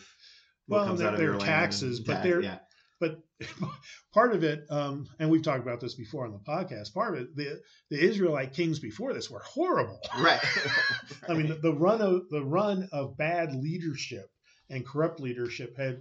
[0.68, 2.60] what Well, comes out of your taxes, but they're- yeah
[3.00, 3.20] But
[4.14, 6.94] part of it, um, and we've talked about this before on the podcast.
[6.94, 10.00] Part of it, the the Israelite kings before this were horrible.
[10.20, 10.40] right
[11.28, 14.28] I mean, the, the run of the run of bad leadership
[14.70, 16.00] and corrupt leadership had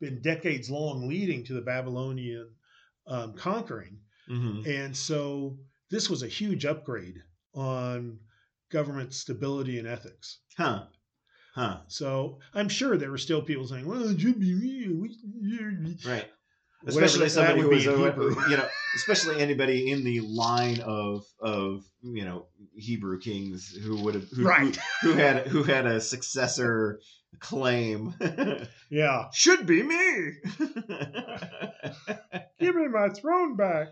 [0.00, 2.48] been decades long, leading to the Babylonian
[3.06, 3.98] um, conquering,
[4.30, 4.66] Mhm.
[4.66, 5.58] and so
[5.90, 7.16] this was a huge upgrade
[7.54, 8.18] on
[8.72, 10.40] government stability and ethics.
[10.56, 10.84] huh
[11.54, 15.16] huh So I'm sure there were still people saying, "Well, it should be me." we-
[15.40, 16.26] you-" right
[16.86, 17.90] especially somebody who was a,
[18.50, 24.14] you know especially anybody in the line of of you know hebrew kings who would
[24.14, 24.74] have who, Right.
[25.02, 26.98] who, who had who had a successor
[27.38, 28.14] claim
[28.90, 30.32] Yeah, should be me
[32.60, 33.88] give me my throne back.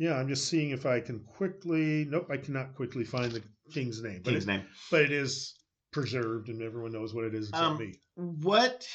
[0.00, 2.06] Yeah, I'm just seeing if I can quickly.
[2.08, 5.54] Nope, I cannot quickly find the king's name, but king's it, name but it is
[5.92, 7.94] preserved, and everyone knows what it is except Um, me.
[8.16, 8.86] what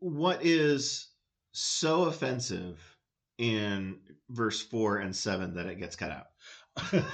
[0.00, 1.10] what is
[1.52, 2.80] so offensive
[3.38, 6.26] in verse 4 and 7 that it gets cut out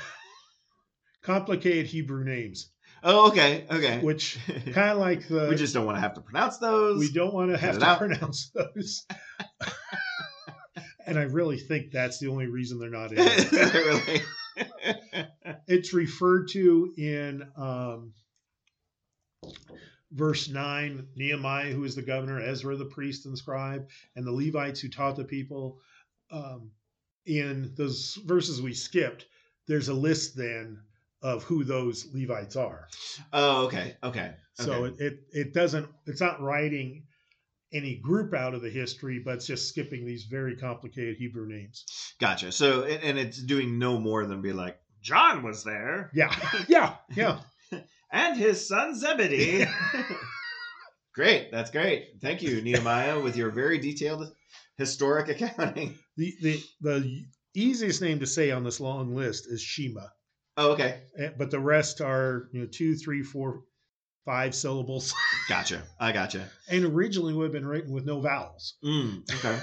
[1.23, 2.71] Complicated Hebrew names,
[3.03, 4.39] oh okay okay which
[4.73, 7.35] kind of like the we just don't want to have to pronounce those we don't
[7.35, 7.99] want to have to out.
[7.99, 9.07] pronounce those.
[11.07, 13.19] and I really think that's the only reason they're not in.
[13.19, 14.23] really?
[15.67, 18.13] It's referred to in um,
[20.13, 24.81] verse 9 nehemiah who is the governor ezra the priest and scribe and the levites
[24.81, 25.81] who taught the people
[26.31, 26.71] um,
[27.27, 29.27] in those verses we skipped
[29.67, 30.79] there's a list then
[31.23, 32.87] of who those levites are.
[33.33, 37.05] Oh okay okay so it, it it doesn't it's not writing
[37.75, 41.85] any group out of the history but it's just skipping these very complicated hebrew names
[42.21, 42.53] Gotcha.
[42.53, 46.35] So, and and it's doing no more than be like John was there, Yeah,
[46.69, 47.41] yeah, yeah.
[48.13, 49.67] and his son Zebedee.
[51.15, 52.15] great, that's great.
[52.21, 54.33] Thank you, Nehemiah, with your very detailed
[54.79, 55.99] historic accounting.
[56.17, 60.07] The the the easiest name to say on this long list is Shema,
[60.57, 63.63] Oh, okay, Eh, but the rest are you know two, three, four,
[64.25, 65.13] five syllables,
[65.49, 65.83] gotcha.
[66.01, 66.49] I gotcha.
[66.69, 68.75] and originally would have been written with no vowels.
[68.85, 69.59] Mm, okay.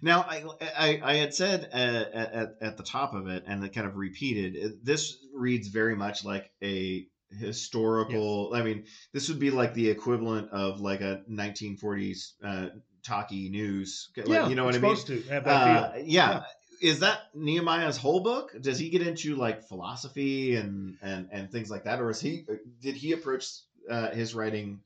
[0.00, 0.44] Now, I,
[0.78, 3.96] I, I had said uh, at, at the top of it, and it kind of
[3.96, 7.06] repeated, uh, this reads very much like a
[7.38, 8.52] historical.
[8.54, 12.66] I mean, this would be like the equivalent of like a 1940s uh,
[13.02, 14.10] talkie news.
[14.16, 14.96] Like, yeah, you know what I mean?
[14.96, 16.04] Supposed to have that Uh, feel.
[16.06, 16.42] yeah.
[16.80, 18.50] Is that Nehemiah's whole book?
[18.60, 22.44] Does he get into like philosophy and and and things like that, or is he
[22.80, 23.46] did he approach
[23.88, 24.80] uh, his writing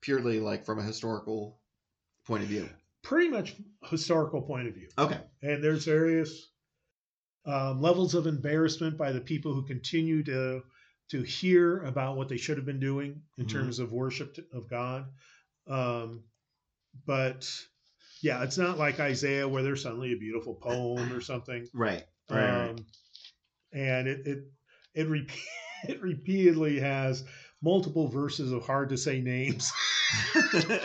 [0.00, 1.58] purely like from a historical
[2.26, 2.68] point of view?
[3.02, 4.88] Pretty much historical point of view.
[4.98, 5.20] Okay.
[5.42, 6.48] and there's various
[7.46, 10.62] um, levels of embarrassment by the people who continue to
[11.08, 13.50] to hear about what they should have been doing in Mhm.
[13.50, 15.06] terms of worship of God.
[15.66, 16.22] Um,
[17.04, 17.50] but
[18.20, 21.66] yeah, it's not like Isaiah where there's suddenly a beautiful poem or something.
[21.74, 22.04] Right.
[22.28, 22.68] Right.
[22.70, 22.86] Um,
[23.72, 24.44] and it it
[24.94, 25.42] it, repeat,
[25.88, 27.24] it repeatedly has
[27.62, 29.70] multiple verses of hard to say names
[30.32, 30.80] to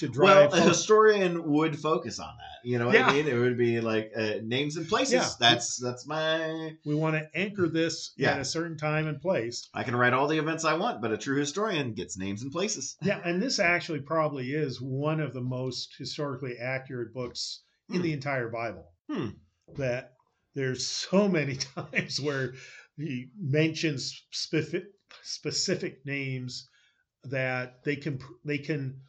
[0.18, 0.52] well, drive.
[0.52, 2.68] a historian would focus on that.
[2.68, 3.06] You know what Yeah.
[3.06, 3.28] I mean?
[3.28, 5.14] It would be like uh, names and places.
[5.14, 5.28] Yeah.
[5.40, 6.76] That's that's my.
[6.84, 8.32] we want to anchor this Yeah.
[8.32, 9.68] at a certain time and place.
[9.74, 12.52] I can write all the events I want, but a true historian gets names and
[12.52, 12.96] places.
[13.02, 18.02] Yeah, and this actually probably is one of the most historically accurate books in Hmm.
[18.02, 18.92] the entire Bible.
[19.10, 19.28] Hmm.
[19.76, 20.12] That
[20.54, 22.54] there's so many times where
[22.96, 24.84] he mentions specific
[25.22, 26.68] specific names
[27.24, 29.00] that they can they can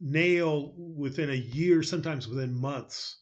[0.00, 3.18] nail within a year, sometimes within months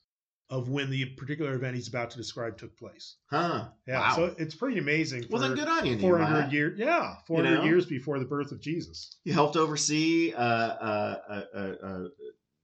[0.50, 3.16] of when the particular event he's about to describe took place.
[3.30, 3.68] Huh.
[3.86, 4.16] Yeah, Wow.
[4.16, 5.24] so it's pretty amazing.
[5.30, 6.50] well, then good on you, 400 Nehemiah.
[6.50, 7.64] years, yeah, 400 know?
[7.64, 9.16] years before the birth of Jesus.
[9.24, 12.08] You helped oversee uh, uh, a, a, a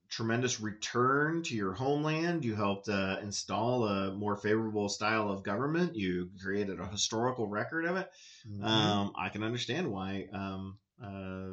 [0.09, 2.44] tremendous return to your homeland.
[2.44, 5.97] You helped uh, install a more favorable style of government.
[5.97, 8.11] You created a historical record of it.
[8.47, 8.64] Mhm.
[8.64, 10.29] Um, I can understand why.
[10.33, 11.51] Um, uh,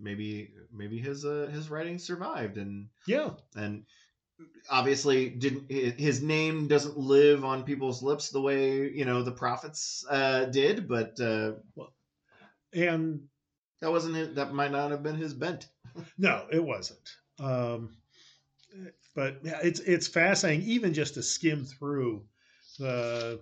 [0.00, 3.84] maybe maybe his uh, his writing survived, and yeah, and
[4.70, 10.04] obviously didn't his name doesn't live on people's lips the way you know the prophets
[10.10, 11.52] uh, did, but uh,
[12.72, 13.28] and
[13.80, 14.34] that wasn't it.
[14.36, 15.68] That might not have been his bent.
[16.18, 17.16] no, it wasn't.
[17.40, 17.96] Um,
[19.14, 22.24] but yeah, it's it's fascinating, even just to skim through
[22.78, 23.40] the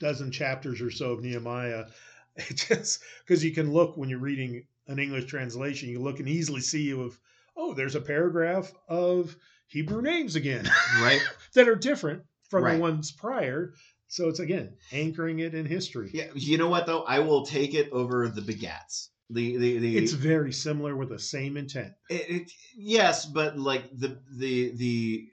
[0.00, 1.84] dozen chapters or so of Nehemiah.
[2.36, 6.28] It just because you can look when you're reading an English translation, you look and
[6.28, 7.18] easily see of
[7.56, 9.34] oh, there's a paragraph of
[9.66, 10.64] Hebrew names again
[11.00, 11.20] Right.
[11.54, 12.74] that are different from Right.
[12.76, 13.74] the ones prior.
[14.06, 16.10] So it's again anchoring it in history.
[16.14, 17.02] Yeah, you know what though?
[17.02, 19.08] I will take it over the begats.
[19.30, 21.92] The the the It's very similar with the same intent.
[22.08, 25.28] it, it- yes, but like the the the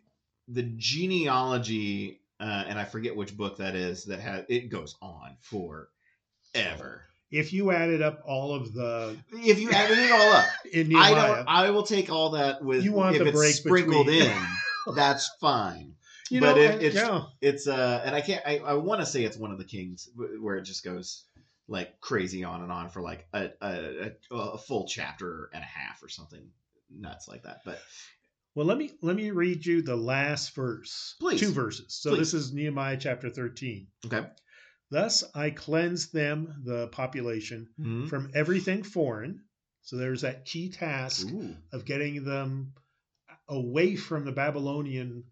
[0.50, 4.06] the genealogy, uh, and I forget which book that is.
[4.06, 5.38] That has it goes on
[6.54, 7.04] forever.
[7.32, 11.10] If you added up all of the If you added it all up, in I
[11.12, 11.48] don't.
[11.48, 12.84] I will take all that with.
[12.84, 14.48] You want if the it's break sprinkled between- in.
[14.96, 15.96] That's fine.
[16.30, 18.44] you but know, it- it's- yeah, It's uh, and I can't.
[18.46, 21.24] I, I want to say it's one of the kings where it just goes
[21.68, 25.66] like crazy on and on for like a a, a, a full chapter and a
[25.66, 26.48] half or something
[26.90, 27.62] nuts like that.
[27.66, 27.80] But
[28.54, 31.16] Well, let me let me read you the last verse.
[31.20, 31.40] Please.
[31.42, 31.96] Two verses.
[31.96, 32.20] So Please.
[32.20, 33.88] this is Nehemiah chapter 13.
[34.06, 34.28] okay.
[34.92, 38.08] Thus I cleansed them, the population, Mhm.
[38.08, 39.42] from everything foreign.
[39.82, 41.56] So there's that key task Ooh.
[41.74, 42.74] of getting them
[43.50, 45.24] away from the Babylonian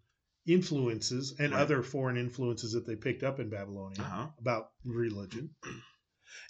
[0.47, 1.61] influences and Right.
[1.61, 4.27] other foreign influences that they picked up in Babylonia Uh-huh.
[4.39, 5.55] about religion.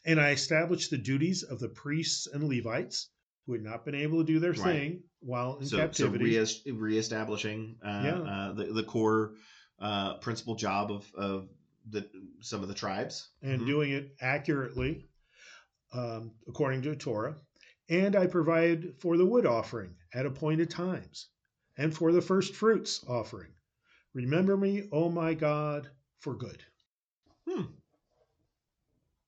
[0.06, 3.10] And I established the duties of the priests and Levites
[3.46, 4.63] who had not been able to do their Right.
[4.63, 6.26] thing while in So, so captivity.
[6.38, 8.22] re- reestablishing uh, Yeah.
[8.22, 9.36] uh, the the core
[9.80, 11.50] uh, principal job of of
[11.89, 13.65] the some of the tribes and Mhm.
[13.67, 15.10] doing it accurately
[15.91, 17.36] um, according to Torah.
[17.89, 21.28] And I provide for the wood offering at appointed times
[21.78, 23.51] and for the first fruits offering.
[24.14, 25.89] Remember me, O my God,
[26.20, 26.64] for good.
[27.47, 27.64] Hmm.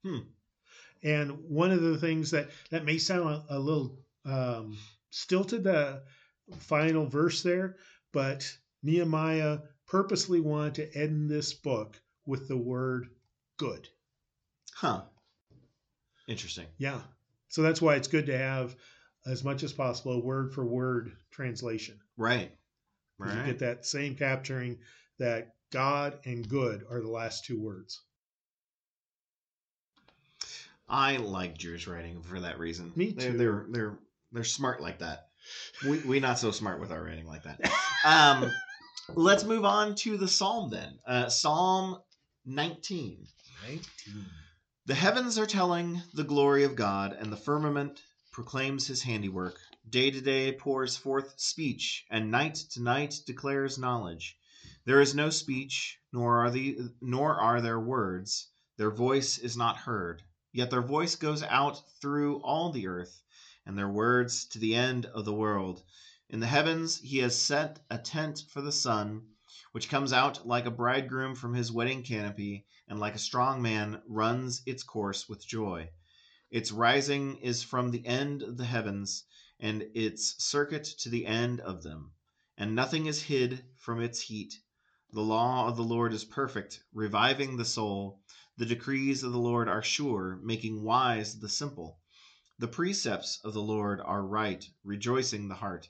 [0.03, 0.19] Hmm.
[1.05, 4.77] And one of the things that that may sound a, a little um,
[5.11, 6.01] stilted, the
[6.57, 7.77] final verse there,
[8.11, 8.51] but
[8.83, 13.07] Nehemiah purposely wanted to end this book with the word
[13.57, 13.87] good.
[14.73, 15.03] Huh.
[16.27, 16.65] Interesting.
[16.77, 17.01] Yeah.
[17.49, 18.75] So that's why it's good to have
[19.25, 21.99] as much as possible a word for word translation.
[23.17, 23.37] right?
[23.37, 24.79] You get that same capturing
[25.19, 28.01] that God and good are the last two words.
[30.87, 32.91] I like Jewish writing for that reason.
[32.95, 33.37] Me They're too.
[33.37, 33.99] they're they're,
[34.31, 35.27] they're smart like that.
[35.87, 37.59] We we not so smart with our writing like that.
[38.05, 38.51] Um,
[39.15, 40.99] let's move on to the psalm then.
[41.07, 41.97] Uh, psalm
[42.45, 43.25] 19.
[43.67, 43.81] 19.
[44.85, 49.57] The heavens are telling the glory of God, and the firmament proclaims his handiwork.
[49.89, 54.37] Day to day pours forth speech, and night to night declares knowledge.
[54.85, 58.49] There is no speech, nor are the nor are there words.
[58.77, 60.21] Their voice is not heard.
[60.57, 63.21] Yet their voice goes out through all the earth,
[63.65, 65.83] and their words to the end of the world.
[66.29, 69.27] In the heavens he has set a tent for the sun,
[69.73, 74.01] which comes out like a bridegroom from his wedding canopy, and like a strong man
[74.07, 75.89] runs its course with joy.
[76.49, 79.25] Its rising is from the end of the heavens,
[79.59, 82.13] and its circuit to the end of them,
[82.57, 84.53] and nothing is hid from its heat.
[85.11, 88.21] The law of the Lord is perfect, reviving the soul.
[88.57, 91.99] The decrees of the Lord are sure, making wise the simple.
[92.57, 95.89] The precepts of the Lord are right, rejoicing the heart.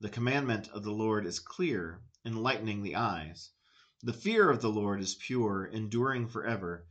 [0.00, 3.50] The commandment of the Lord is clear, enlightening the eyes.
[4.02, 6.86] The fear of the Lord is pure, enduring forever.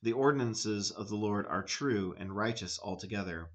[0.00, 3.50] The ordinances of the Lord are true and righteous altogether.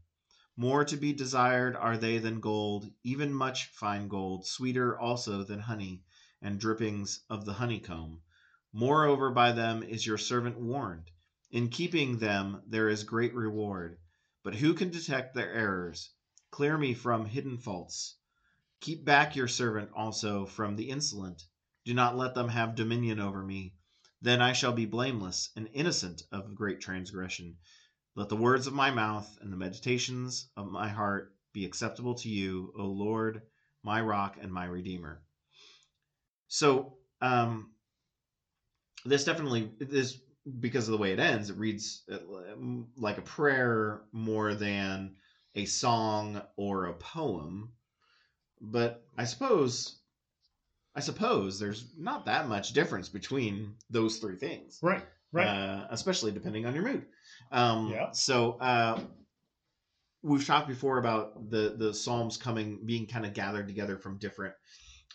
[0.56, 5.62] More to be desired are they than gold, even much fine gold, sweeter also than
[5.62, 6.04] honey,
[6.44, 8.22] and drippings of the honeycomb.
[8.80, 11.10] Moreover, by them is your servant warned.
[11.50, 13.98] In keeping them there is great reward.
[14.44, 16.12] But who can detect their errors?
[16.52, 18.18] Clear me from hidden faults.
[18.80, 21.42] Keep back your servant also from the insolent.
[21.86, 23.74] Do not let them have dominion over me.
[24.22, 27.58] Then I shall be blameless and innocent of great transgression.
[28.14, 32.30] Let the words of my mouth and the meditations of my heart be acceptable to
[32.30, 33.42] you, O Lord,
[33.82, 35.24] my rock and my redeemer.
[36.48, 37.72] So, um,
[39.10, 40.20] this definitely this
[40.60, 42.18] because of the way it ends, it reads uh,
[42.96, 45.16] like a prayer more than
[45.56, 47.74] a song or a poem.
[48.62, 50.00] But I suppose,
[50.96, 55.04] I suppose there's not that much difference between those three things, Right.
[55.32, 55.46] Right.
[55.48, 57.06] uh, especially depending on your mood.
[57.52, 58.12] Um, Yeah.
[58.12, 59.00] So uh,
[60.24, 64.54] we've talked before about the the psalms coming, being kind of gathered together from different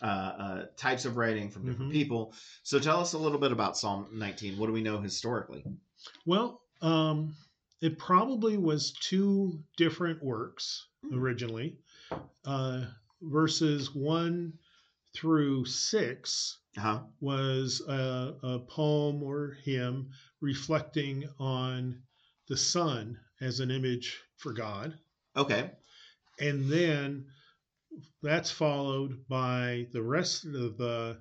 [0.01, 1.93] uh, uh, types of writing from different Mhm.
[1.93, 2.33] people.
[2.63, 4.57] So tell us a little bit about Psalm 19.
[4.57, 5.63] What do we know historically?
[6.25, 7.35] Well, um,
[7.81, 11.17] it probably was two different works Hmm.
[11.19, 11.77] originally.
[12.45, 12.85] Uh,
[13.21, 14.53] verses one
[15.13, 17.03] through six Uh-huh.
[17.19, 20.09] was a, a poem or hymn
[20.41, 22.01] reflecting on
[22.47, 24.97] the sun as an image for God.
[25.35, 25.71] Okay.
[26.39, 27.27] And then
[28.21, 31.19] that's followed by the rest of the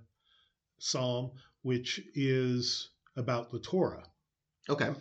[0.78, 4.04] psalm, which is about the Torah.
[4.68, 4.94] Okay.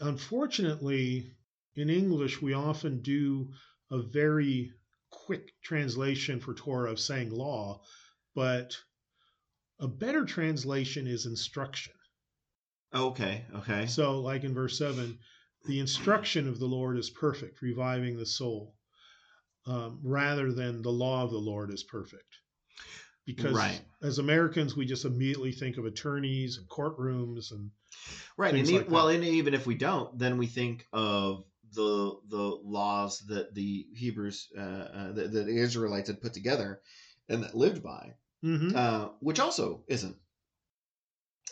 [0.00, 1.32] Unfortunately,
[1.76, 3.50] in English, we often do
[3.90, 4.72] a very
[5.10, 7.82] quick translation for Torah of saying law,
[8.34, 8.76] but
[9.78, 11.94] a better translation is instruction.
[12.94, 13.44] Okay.
[13.56, 13.86] Okay.
[13.86, 15.18] So, like in verse 7,
[15.66, 18.74] the instruction of the Lord is perfect, reviving the soul,
[19.70, 22.38] um, rather than the law of the Lord is perfect.
[23.26, 23.80] Because Right.
[24.02, 27.70] as Americans, we just immediately think of attorneys and courtrooms and
[28.36, 28.54] Right.
[28.54, 31.44] And e- like well, and even if we don't, then we think of
[31.74, 36.80] the the laws that the Hebrews, uh, uh, that, that the Israelites had put together
[37.28, 38.74] and that lived by, Mhm.
[38.74, 40.16] uh, which also isn't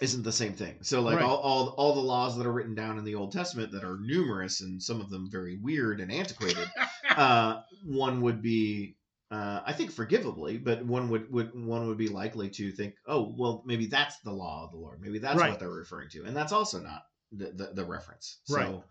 [0.01, 0.79] isn't the same thing.
[0.83, 1.25] So like Right.
[1.25, 3.99] all, all all the laws that are written down in the Old Testament that are
[3.99, 6.69] numerous and some of them very weird and antiquated,
[7.17, 8.97] uh, one would be.
[9.31, 13.35] Uh, I think forgivably, but one would, would one would be likely to think, oh,
[13.37, 15.03] well, maybe that's the law of the Lord.
[15.03, 15.51] Maybe that's Right.
[15.51, 17.03] what they're referring to, and that's also not
[17.33, 18.39] the, the, the reference.
[18.45, 18.83] So, Right.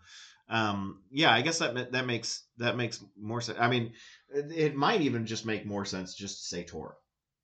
[0.48, 3.58] um, yeah, I guess that that makes that makes more sense.
[3.60, 3.94] I mean,
[4.30, 6.94] it, might even just make more sense just to say Torah.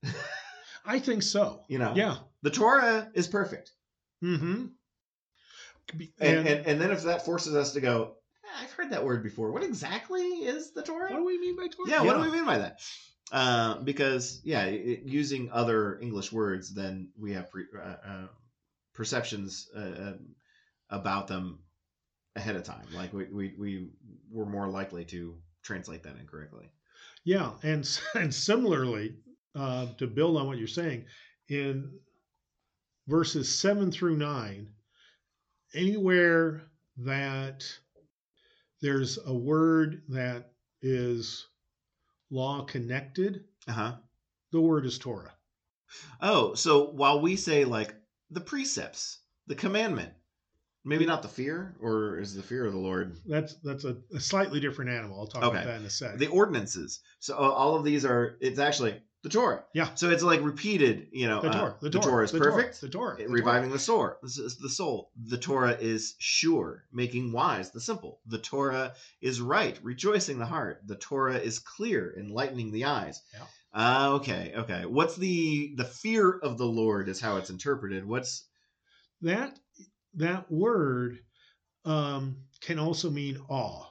[0.87, 1.65] I think so.
[1.67, 2.19] You know, Yeah.
[2.43, 3.73] the Torah is perfect,
[4.23, 4.67] Mm-hmm.
[6.21, 8.24] and, and and then if that forces us to go, "Ah,
[8.55, 9.53] I've heard that word before.
[9.53, 11.11] What exactly is the Torah?
[11.11, 11.89] what do we mean by Torah?
[11.89, 12.81] Yeah, what do we mean by that?
[13.33, 18.27] Uh, because yeah, it, using other English words, then we have pre, uh, uh,
[18.93, 20.13] perceptions uh, uh,
[20.91, 21.59] about them
[22.37, 22.87] ahead of time.
[22.95, 23.89] Like we, we we
[24.31, 26.71] were more likely to translate that incorrectly.
[27.25, 29.17] Yeah, and and similarly,
[29.55, 31.07] uh, to build on what you're saying,
[31.49, 31.91] in
[33.09, 34.69] verses seven through nine,
[35.75, 36.63] anywhere
[36.99, 37.67] that
[38.85, 41.47] there's a word that is
[42.31, 43.97] law connected, Uh huh.
[44.53, 45.33] the word is Torah.
[46.21, 47.95] Oh, so while we say like
[48.31, 50.13] the precepts, the commandment,
[50.87, 54.21] Maybe not the fear, or is the fear of the Lord That's that's a, a
[54.21, 55.19] slightly different animal.
[55.19, 55.57] I'll talk Okay.
[55.57, 56.19] about that in a sec.
[56.19, 57.01] the ordinances?
[57.21, 58.37] So uh, all of these are.
[58.43, 59.65] It's actually the Torah.
[59.73, 59.89] Yeah.
[59.95, 61.09] So it's like repeated.
[61.11, 61.77] You know, the uh, Torah.
[61.81, 62.05] The the Torah.
[62.05, 62.81] Torah is the Torah, perfect.
[62.83, 63.17] The Torah.
[63.17, 64.13] the reviving the soul.
[64.23, 65.11] This is the soul.
[65.17, 68.21] The Torah is sure, making wise the simple.
[68.27, 70.83] The Torah is right, rejoicing the heart.
[70.87, 73.21] The Torah is clear, enlightening the eyes.
[73.33, 73.47] Yeah.
[73.73, 74.85] Ah, okay, okay.
[74.85, 78.07] What's the the fear of the Lord is how it's interpreted.
[78.07, 78.45] What's
[79.23, 79.59] That
[80.17, 81.19] that word
[81.87, 83.87] um, can also mean awe.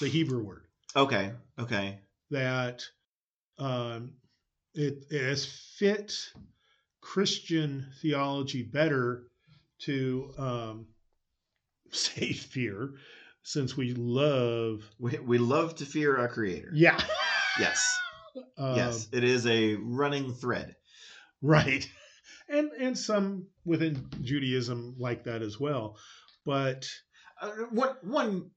[0.00, 1.98] The Hebrew word okay, okay.
[2.30, 2.82] that
[3.58, 4.12] um,
[4.74, 5.46] it, it has
[5.78, 6.14] fit
[7.00, 9.24] Christian theology better
[9.80, 10.86] to um,
[11.90, 12.94] say fear,
[13.42, 14.82] since we love.
[14.98, 16.70] We, we love to fear our Creator.
[16.74, 17.00] Yeah.
[17.58, 17.98] Yes,
[18.56, 19.08] Um, yes.
[19.12, 20.76] It is a running thread.
[21.42, 21.88] Right.
[22.48, 25.96] And and some within Judaism like that as well.
[26.44, 26.88] But
[27.40, 28.50] Uh, one, one,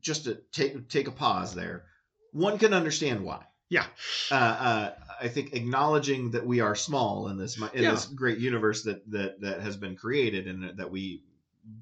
[0.00, 1.84] just to take take a pause there.
[2.32, 3.44] One can understand why.
[3.70, 3.86] Yeah.
[4.30, 7.92] uh, uh, I think acknowledging that we are small in this in Yeah.
[7.92, 11.22] this great universe that that that has been created and that we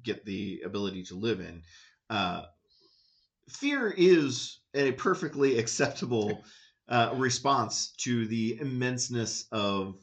[0.03, 1.63] get the ability to live in.
[2.09, 2.43] Uh,
[3.49, 6.43] fear is a perfectly acceptable
[6.87, 9.95] uh, response to the immenseness of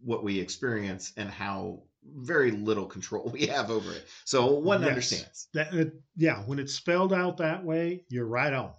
[0.00, 4.06] what we experience and how very little control we have over it.
[4.24, 4.88] So one Yes.
[4.88, 5.48] understands.
[5.54, 8.72] That yeah, when it's spelled out that way, you're right on.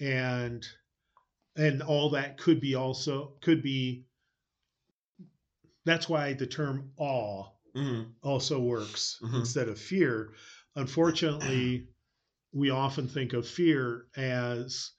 [0.00, 0.66] And
[1.58, 4.04] and all that could be also could be
[5.84, 8.14] that's why the term awe Mhm.
[8.22, 9.40] also works Mhm.
[9.40, 10.32] instead of fear.
[10.76, 11.88] Unfortunately,
[12.52, 14.92] we often think of fear as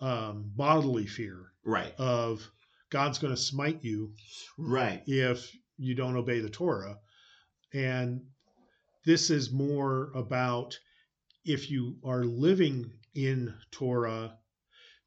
[0.00, 2.50] um, bodily fear Right, of
[2.88, 4.14] God's going to smite you
[4.56, 6.98] right, if you don't obey the Torah.
[7.74, 8.26] And
[9.04, 10.78] this is more about
[11.44, 14.38] if you are living in Torah,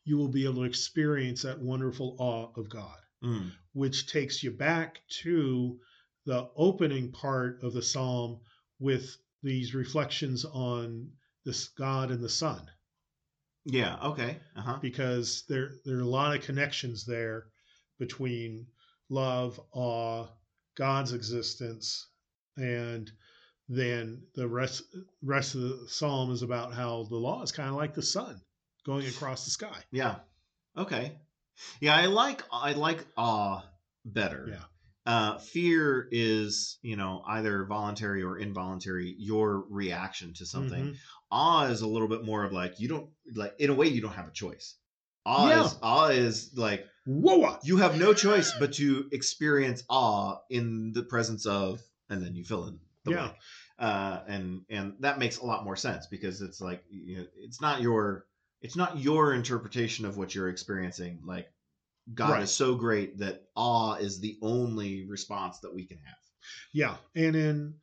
[0.05, 3.51] you will be able to experience that wonderful awe of God, Mm.
[3.71, 5.79] which takes you back to
[6.25, 8.39] the opening part of the psalm
[8.79, 11.11] with these reflections on
[11.45, 12.69] this God and the sun,
[13.65, 17.47] yeah, okay, uh huh, because there there are a lot of connections there
[17.97, 18.67] between
[19.09, 20.27] love, awe,
[20.75, 22.07] God's existence,
[22.57, 23.09] and
[23.69, 24.83] then the rest
[25.21, 28.41] rest of the psalm is about how the law is kind of like the sun
[28.85, 29.77] going across the sky.
[29.91, 30.15] Yeah.
[30.77, 31.13] Okay.
[31.79, 33.63] Yeah, I like I like awe
[34.05, 34.47] better.
[34.49, 34.63] Yeah.
[35.05, 40.85] Uh, fear is, you know, either voluntary or involuntary, your reaction to something.
[40.93, 40.97] Mhm.
[41.29, 44.01] Awe is a little bit more of like you don't like in a way you
[44.01, 44.75] don't have a choice.
[45.25, 45.65] Awe Yeah.
[45.65, 47.57] is awe is like Whoa!
[47.63, 52.45] you have no choice but to experience awe in the presence of, and then you
[52.45, 53.17] fill in the Yeah.
[53.17, 53.37] blank.
[53.77, 57.59] Uh, and and that makes a lot more sense because it's like you know, it's
[57.59, 58.25] not your
[58.63, 61.21] it's not your interpretation of what you're experiencing.
[61.25, 61.47] Like
[62.13, 62.43] God Right.
[62.43, 66.17] is so great that awe is the only response that we can have.
[66.73, 67.75] Yeah, and in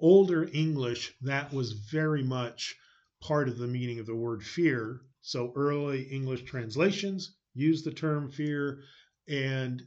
[0.00, 2.76] older English, that was very much
[3.20, 5.00] part of the meaning of the word fear.
[5.20, 8.82] So early English translations used the term fear,
[9.28, 9.82] and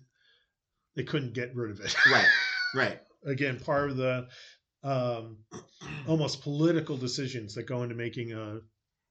[0.95, 1.95] they couldn't get rid of it.
[2.07, 2.27] Right.
[2.73, 2.99] Right.
[3.25, 4.27] Again, part of the
[4.83, 5.37] um,
[6.07, 8.59] almost political decisions that go into making a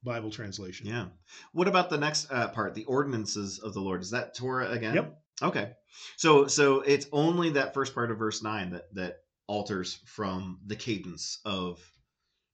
[0.05, 0.87] Bible translation.
[0.87, 1.07] Yeah.
[1.53, 4.03] What about the next uh, part, the ordinances of the Lord?
[4.03, 4.95] Is that Torah again?
[4.95, 5.19] Yep.
[5.43, 5.73] Okay.
[6.17, 10.77] So so it's only that first part of verse nine that that alters from the
[10.77, 11.81] cadence of,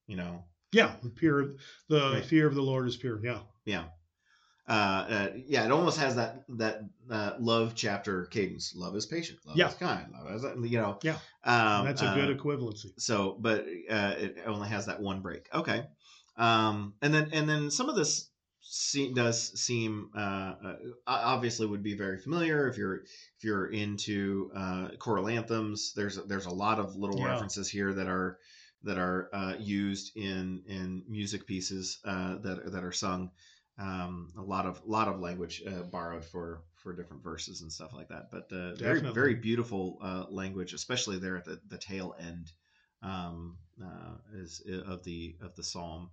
[0.07, 1.57] you know, Yeah, the pure,
[1.89, 2.25] the Right.
[2.25, 3.21] fear of the Lord is pure.
[3.25, 3.85] Yeah, yeah.
[4.69, 8.73] Uh, uh, yeah, it almost has that that uh, love chapter cadence.
[8.77, 9.41] Love is patient.
[9.45, 9.69] Love Yeah.
[9.69, 10.13] is kind.
[10.13, 10.99] Love is you know.
[11.03, 11.19] Yeah.
[11.45, 12.93] Um, that's a uh, good equivalency.
[12.99, 15.87] so but uh, it only has that one break okay
[16.41, 18.31] um and then and then some of this
[18.61, 20.77] se- does seem uh, uh
[21.07, 25.93] obviously would be very familiar if you're if you're into uh choral anthems.
[25.95, 27.33] There's there's a lot of little Yeah.
[27.33, 28.39] references here that are
[28.83, 33.31] that are uh, used in in music pieces uh, that that are sung.
[33.79, 37.93] Um, a lot of lot of language uh, borrowed for for different verses and stuff
[37.93, 38.31] like that.
[38.31, 42.51] But uh, very very beautiful uh, language especially there at the, the tail end
[43.03, 46.11] um, uh, is of the of the psalm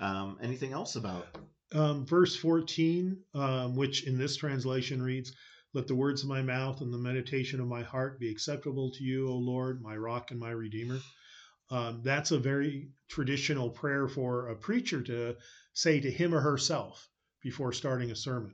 [0.00, 1.26] um, anything else about
[1.72, 5.32] um, verse 14, um, which in this translation reads,
[5.74, 9.02] Let the words of my mouth and the meditation of my heart be acceptable to
[9.02, 11.00] you, O Lord, my rock and my redeemer.
[11.70, 15.36] Um, that's a very traditional prayer for a preacher to
[15.72, 17.08] say to him or herself
[17.42, 18.52] before starting a sermon.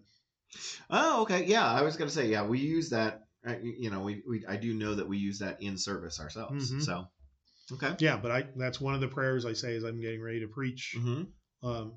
[0.91, 4.23] oh okay yeah i was gonna say yeah we use that uh, you know we,
[4.29, 6.83] we i do know that we use that in service ourselves Mhm.
[6.83, 7.07] so
[7.71, 7.95] Okay.
[7.99, 10.49] Yeah, but I that's one of the prayers I say as I'm getting ready to
[10.49, 11.23] preach hmm
[11.63, 11.95] um,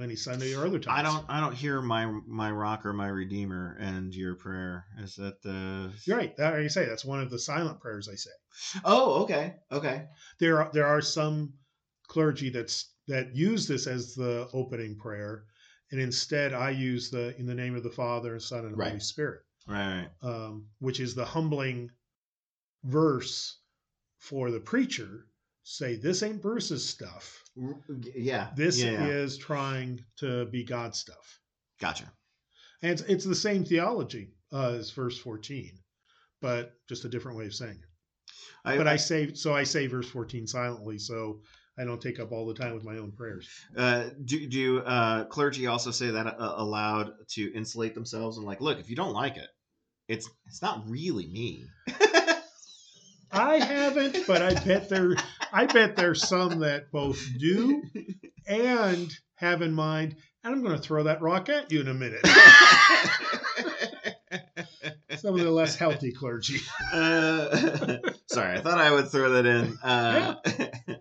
[0.00, 0.98] any Sunday or other times.
[0.98, 1.24] I don't.
[1.28, 4.86] I don't hear my my rock or my redeemer and your prayer.
[4.98, 5.92] Is that the?
[6.04, 6.36] You're right.
[6.36, 8.30] That, I say, that's one of the silent prayers I say.
[8.84, 9.56] Oh, okay.
[9.70, 10.04] Okay.
[10.38, 11.54] There are there are some
[12.06, 15.44] clergy that's that use this as the opening prayer,
[15.90, 18.92] and instead I use the in the name of the Father, and Son, and Holy
[18.92, 19.02] Right.
[19.02, 20.08] Spirit, Right.
[20.22, 21.90] um, which is the humbling
[22.84, 23.58] verse
[24.18, 25.26] for the preacher.
[25.62, 27.42] Say this ain't Bruce's stuff.
[28.14, 28.48] Yeah.
[28.56, 29.06] This yeah, yeah.
[29.06, 31.40] is trying to be God's stuff.
[31.80, 32.10] Gotcha.
[32.82, 35.72] And it's, it's the same theology uh, as verse 14,
[36.40, 38.32] but just a different way of saying it.
[38.64, 41.40] I, But I say, so I say verse 14 silently, so
[41.78, 43.48] I don't take up all the time with my own prayers.
[43.76, 48.60] uh, do do uh, clergy also say that uh, aloud to insulate themselves and like,
[48.60, 49.48] look, if you don't like it,
[50.08, 51.66] it's it's not really me.
[53.30, 55.14] I haven't, but I bet there,
[55.52, 57.82] I bet there's some that both do
[58.46, 61.94] and have in mind, and I'm going to throw that rock at you in a
[61.94, 62.26] minute.
[65.18, 66.60] Some of the less healthy clergy.
[66.92, 67.98] Uh,
[68.30, 69.76] sorry, I thought I would throw that in.
[69.82, 70.34] Uh,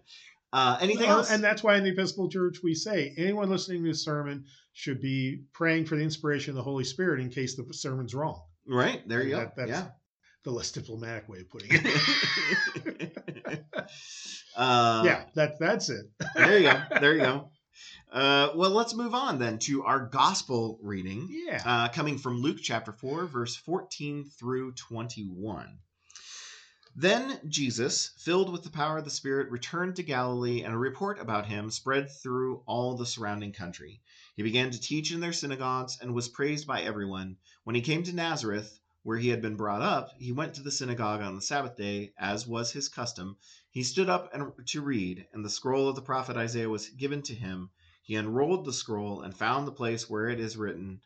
[0.53, 1.30] uh, anything else?
[1.30, 5.01] and that's why in the Episcopal Church we say anyone listening to this sermon should
[5.01, 8.41] be praying for the inspiration of the Holy Spirit in case the sermon's wrong.
[8.67, 9.51] right there you go.
[9.55, 9.88] That's yeah.
[10.48, 13.14] The less diplomatic way of putting it.
[14.56, 16.06] uh, yeah, that that's it.
[16.36, 16.82] there you go.
[17.02, 17.50] There you go.
[18.10, 21.62] Uh, well, let's move on then to our gospel reading, Yeah.
[21.66, 25.78] uh, coming from Luke chapter 4, verse 14 through 21.
[26.95, 31.20] Then Jesus, filled with the power of the Spirit, returned to Galilee, and a report
[31.20, 34.02] about him spread through all the surrounding country.
[34.36, 37.36] He began to teach in their synagogues and was praised by everyone.
[37.66, 40.70] When he came to Nazareth, where he had been brought up, he went to the
[40.70, 43.38] synagogue on the Sabbath day, as was his custom.
[43.72, 47.22] He stood up and to read, and the scroll of the prophet Isaiah was given
[47.22, 47.70] to him.
[48.03, 50.99] He unrolled the scroll and found the place where it is written,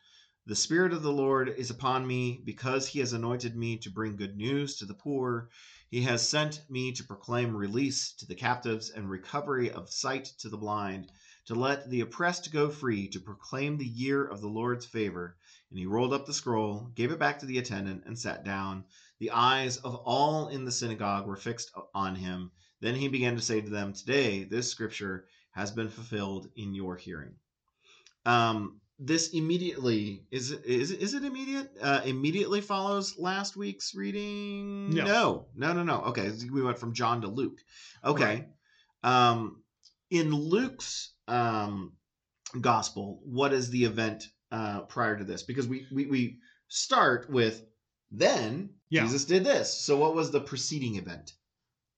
[0.46, 4.16] The Spirit of the Lord is upon me, because he has anointed me to bring
[4.16, 5.48] good news to the poor.
[5.88, 10.48] He has sent me to proclaim release to the captives and recovery of sight to
[10.48, 11.12] the blind,
[11.46, 15.36] to let the oppressed go free, to proclaim the year of the Lord's favor.
[15.72, 18.84] And he rolled up the scroll, gave it back to the attendant, and sat down.
[19.20, 22.50] The eyes of all in the synagogue were fixed on him.
[22.82, 26.96] Then he began to say to them, Today this scripture has been fulfilled in your
[26.96, 27.36] hearing.
[28.26, 31.70] Um, this immediately is it is is it immediate?
[31.80, 34.90] Uh, immediately follows last week's reading.
[34.90, 35.46] No.
[35.54, 35.84] no, no, no.
[35.84, 36.02] no.
[36.08, 37.60] Okay, we went from John to Luke.
[38.04, 38.44] Okay,
[39.02, 39.62] um,
[40.10, 41.94] in Luke's um,
[42.60, 45.42] gospel, what is the event uh, prior to this?
[45.42, 46.38] Because we we, we
[46.68, 47.64] start with
[48.10, 49.02] then Yeah.
[49.02, 49.72] Jesus did this.
[49.84, 51.32] So what was the preceding event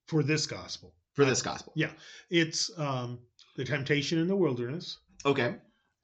[0.06, 1.72] For this gospel, for this gospel?
[1.76, 1.90] Yeah.
[2.30, 3.18] it's um,
[3.56, 5.56] the temptation in the wilderness, Okay.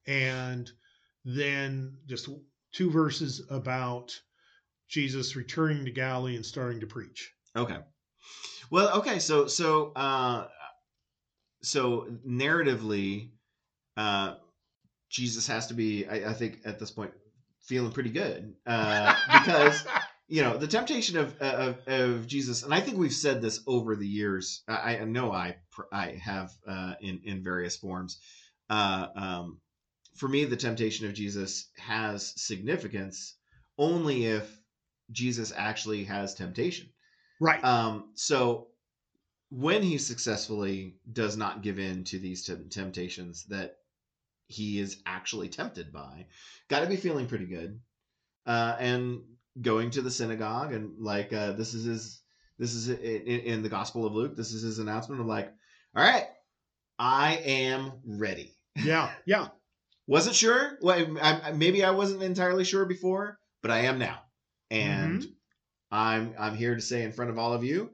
[0.07, 0.71] and
[1.25, 2.29] then just
[2.73, 4.19] two verses about
[4.89, 7.31] Jesus returning to Galilee and starting to preach.
[7.57, 7.79] Okay.
[8.71, 10.47] Well, okay, so so uh
[11.63, 13.31] so narratively
[13.97, 14.35] uh
[15.11, 17.13] Jesus has to be I, I think at this point
[17.63, 18.55] feeling pretty good.
[18.67, 19.85] Uh because
[20.29, 23.97] you know, the temptation of of of Jesus and I think we've said this over
[23.97, 24.63] the years.
[24.69, 25.57] I, I know I
[25.93, 28.21] I have uh in in various forms.
[28.69, 29.61] Uh um
[30.17, 33.37] for me the temptation of Jesus has significance
[33.79, 34.61] only if
[35.11, 36.89] Jesus actually has temptation.
[37.41, 37.63] right.
[37.65, 38.69] Um, so
[39.51, 43.77] when he successfully does not give in to these tem- temptations that
[44.51, 46.27] he is actually tempted by,
[46.69, 47.81] got to be feeling pretty good.
[48.47, 49.21] Uh, and
[49.61, 52.21] going to the synagogue and like uh, this is his
[52.59, 54.37] this is in, in the Gospel of Luke.
[54.37, 55.53] This is his announcement of like,
[55.97, 56.27] all right,
[56.99, 58.55] I am ready.
[58.77, 59.11] yeah.
[59.25, 59.49] Yeah.
[60.07, 60.77] Wasn't sure.
[60.83, 64.19] Well, I, I, maybe I wasn't entirely sure before, but I am now,
[64.69, 65.25] and
[65.93, 67.91] I'm I'm here to say in front of all of you,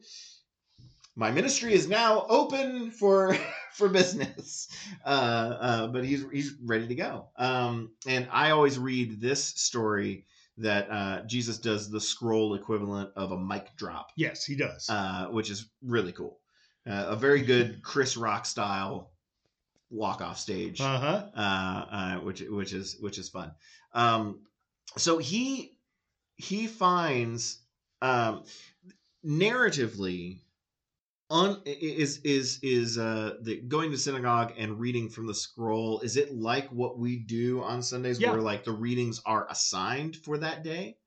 [1.15, 3.37] my ministry is now open for
[3.77, 4.69] for business.
[5.05, 7.29] Uh, uh, but he's he's ready to go.
[7.37, 10.27] Um, and I always read this story
[10.59, 14.89] that uh, Jesus does the scroll equivalent of a mic drop, Yes, he does.
[14.89, 16.39] uh, which is really cool.
[16.89, 19.11] Uh, a very good Chris Rock style
[19.91, 21.27] walk off stage Uh huh.
[21.37, 23.53] uh, uh, which which is which is fun.
[23.93, 24.41] Um,
[24.97, 25.77] so he
[26.37, 27.61] he finds
[28.03, 28.45] um,
[29.25, 30.41] narratively
[31.31, 36.01] un, is is is uh, the going to synagogue and reading from the scroll.
[36.01, 38.33] Is it like what we do on Sundays, Yeah.
[38.33, 40.99] where like the readings are assigned for that day?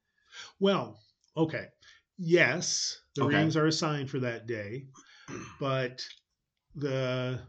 [0.59, 0.99] Well,
[1.36, 1.70] okay.
[2.17, 3.28] Yes, the Okay.
[3.38, 4.88] readings are assigned for that day.
[5.59, 6.05] but
[6.76, 7.41] the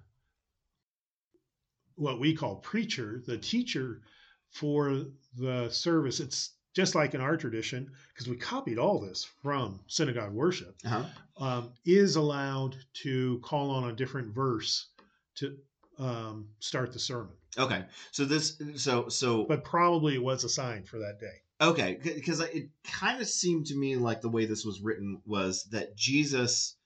[1.94, 4.02] what we call preacher, the teacher
[4.48, 5.06] for
[5.36, 10.32] the service, it's just like in our tradition, because we copied all this from synagogue
[10.32, 11.04] worship, Uh-huh.
[11.44, 14.88] um, is allowed to call on a different verse
[15.36, 15.56] to
[15.98, 17.34] um, start the sermon.
[17.58, 17.84] Okay.
[18.12, 21.42] So this so so But probably it was assigned for that day.
[21.62, 25.64] Okay, because it kind of seemed to me like the way this was written was
[25.72, 26.76] that Jesus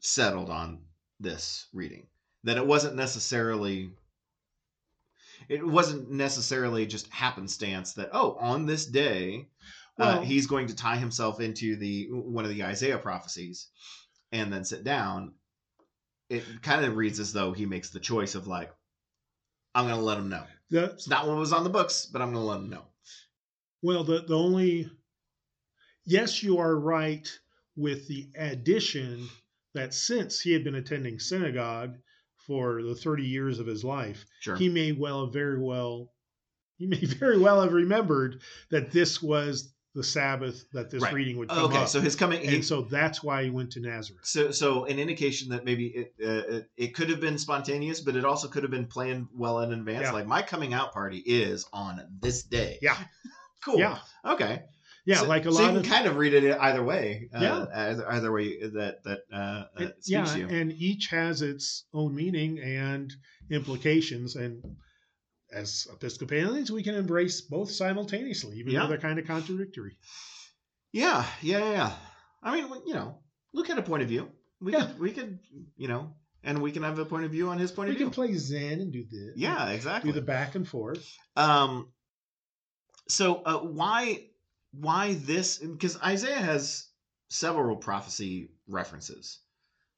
[0.00, 0.82] settled on
[1.18, 2.06] this reading.
[2.44, 3.90] That it wasn't necessarily
[5.48, 9.48] it wasn't necessarily just happenstance that oh on this day
[9.98, 13.68] uh, he's going to tie himself into the one of the Isaiah prophecies
[14.32, 15.34] and then sit down.
[16.28, 18.72] It kind of reads as though he makes the choice of like
[19.74, 20.44] I'm going to let him know.
[20.70, 22.84] The, It's not what was on the books, but I'm going to let him know.
[23.82, 24.88] Well, the, the only,
[26.06, 27.28] yes, you are right
[27.76, 29.28] with the addition
[29.74, 31.96] that since he had been attending synagogue
[32.46, 34.56] for the 30 years of his life, Sure.
[34.56, 36.10] he may well very well,
[36.76, 38.40] he may very well have remembered
[38.70, 41.14] that this was the Sabbath that this Right.
[41.14, 41.88] reading would come okay, up.
[41.88, 44.26] so his coming he, and so that's why he went to Nazareth.
[44.26, 48.16] So, so an indication that maybe it, uh, it it could have been spontaneous, but
[48.16, 50.02] it also could have been planned well in advance.
[50.02, 50.10] Yeah.
[50.12, 52.78] Like my coming out party is on this day.
[52.82, 52.96] Yeah.
[53.64, 53.78] cool.
[53.78, 53.98] Yeah.
[54.24, 54.62] Okay.
[55.06, 57.28] Yeah, So- like a so you can of kind of read it either way.
[57.34, 57.66] Uh, Yeah.
[57.74, 60.48] Either, either way that that uh, uh, And- speaks yeah, you.
[60.48, 63.12] and each has its own meaning and
[63.50, 64.34] implications.
[64.36, 64.62] And
[65.52, 68.80] as Episcopalians, we can embrace both simultaneously, even Yeah.
[68.82, 69.96] though they're kind of contradictory.
[70.92, 71.96] Yeah, yeah, yeah, yeah.
[72.42, 74.30] I mean, you know, look at a point of view.
[74.60, 74.86] We Yeah.
[74.86, 75.38] could, we could,
[75.76, 77.98] you know, and we can have a point of view on his point We of
[77.98, 78.06] view.
[78.06, 79.34] We can play Zen and do this.
[79.36, 80.12] yeah, exactly.
[80.12, 81.06] Do the back and forth.
[81.36, 81.92] Um,
[83.08, 84.28] so uh, why
[84.78, 85.58] why this?
[85.58, 86.88] Because Isaiah has
[87.28, 89.40] several prophecy references.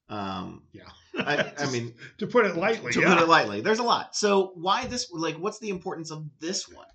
[0.09, 0.89] Um, Yeah.
[1.17, 2.93] I, I mean, to put it lightly.
[2.93, 3.13] to yeah.
[3.13, 4.15] put it lightly, there's a lot.
[4.15, 5.11] So why this?
[5.11, 6.87] Like, what's the importance of this one?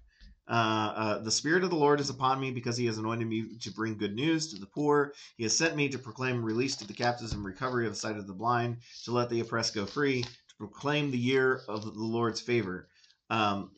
[0.48, 3.56] Uh, uh, the Spirit of the Lord is upon me because He has anointed me
[3.60, 5.14] to bring good news to the poor.
[5.36, 8.16] He has sent me to proclaim release to the captives and recovery of the sight
[8.16, 11.92] of the blind, to let the oppressed go free, to proclaim the year of the
[11.94, 12.88] Lord's favor.
[13.30, 13.70] Um,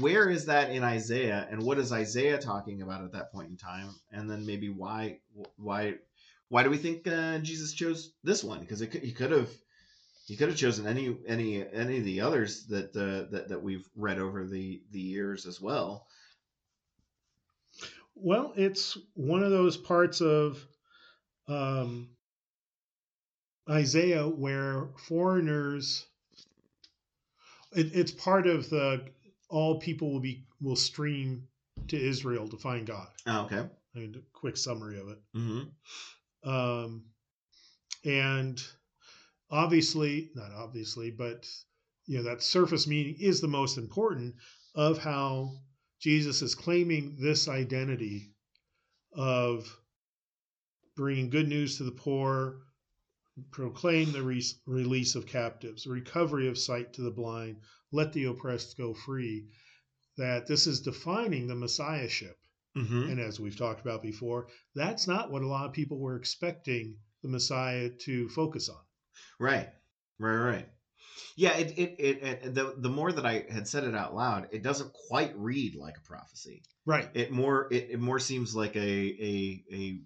[0.00, 3.56] where is that in Isaiah, and what is Isaiah talking about at that point in
[3.56, 3.94] time?
[4.10, 5.20] And then maybe why
[5.56, 5.94] why
[6.48, 8.60] why do we think uh, Jesus chose this one?
[8.60, 9.50] Because he could have
[10.26, 13.88] he could have chosen any any any of the others that uh, that that we've
[13.94, 16.06] read over the the years as well.
[18.14, 20.64] Well, it's one of those parts of
[21.48, 22.08] um,
[23.68, 26.06] Isaiah where foreigners.
[27.72, 29.02] It, it's part of the
[29.48, 31.46] all people will be will stream
[31.88, 33.08] to Israel to find God.
[33.26, 33.64] Oh, okay.
[33.94, 35.18] I mean, a quick summary of it.
[35.36, 36.50] Mm-hmm.
[36.50, 37.04] Um,
[38.04, 38.62] and
[39.50, 41.46] obviously, not obviously, but
[42.06, 44.34] you know that surface meaning is the most important
[44.74, 45.52] of how
[46.00, 48.32] Jesus is claiming this identity
[49.12, 49.66] of
[50.96, 52.65] bringing good news to the poor,
[53.50, 57.56] proclaim the re- release of captives, recovery of sight to the blind,
[57.92, 59.46] let the oppressed go free.
[60.16, 62.38] That this is defining the messiahship.
[62.76, 63.10] Mm-hmm.
[63.10, 66.96] And as we've talked about before, that's not what a lot of people were expecting
[67.22, 68.80] the Messiah to focus on.
[69.38, 69.68] Right.
[70.18, 70.36] Right.
[70.36, 70.68] Right.
[71.36, 71.56] Yeah.
[71.56, 74.62] It, it it it the the more that I had said it out loud, it
[74.62, 76.62] doesn't quite read like a prophecy.
[76.84, 77.08] Right.
[77.14, 80.00] It more it, it more seems like a a a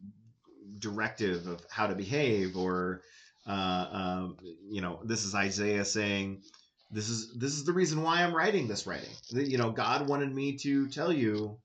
[0.78, 3.02] directive of how to behave or
[3.50, 4.36] uh, um,
[4.68, 6.42] you know this is isaiah saying
[6.90, 10.32] this is this is the reason why i'm writing this writing you know god wanted
[10.34, 11.56] me to tell you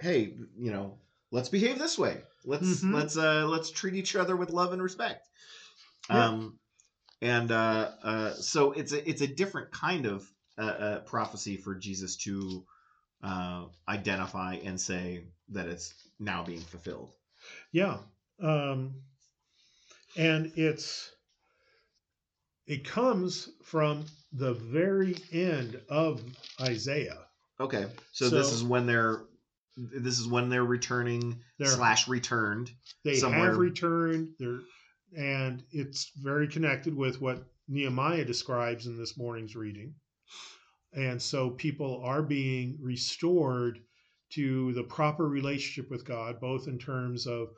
[0.00, 0.98] hey you know
[1.30, 2.92] let's behave this way let's Mhm.
[2.92, 5.26] let's uh let's treat each other with love and respect
[6.08, 6.28] Yeah.
[6.28, 6.58] um
[7.22, 10.24] and uh uh so it's a it's a different kind of
[10.58, 12.64] uh, uh prophecy for jesus to
[13.22, 17.12] uh identify and say that it's now being fulfilled
[17.72, 17.98] Yeah.
[18.40, 18.94] Um,
[20.16, 21.12] and it's
[22.66, 26.22] it comes from the very end of
[26.60, 27.20] Isaiah.
[27.60, 29.22] Okay, so, this is when they're
[29.76, 32.70] this is when they're returning They're- slash returned.
[33.04, 34.34] They Somewhere- have returned.
[34.38, 34.60] They're,
[35.16, 39.94] and it's very connected with what Nehemiah describes in this morning's reading.
[40.92, 43.80] And so people are being restored
[44.30, 47.48] to the proper relationship with God, both in terms of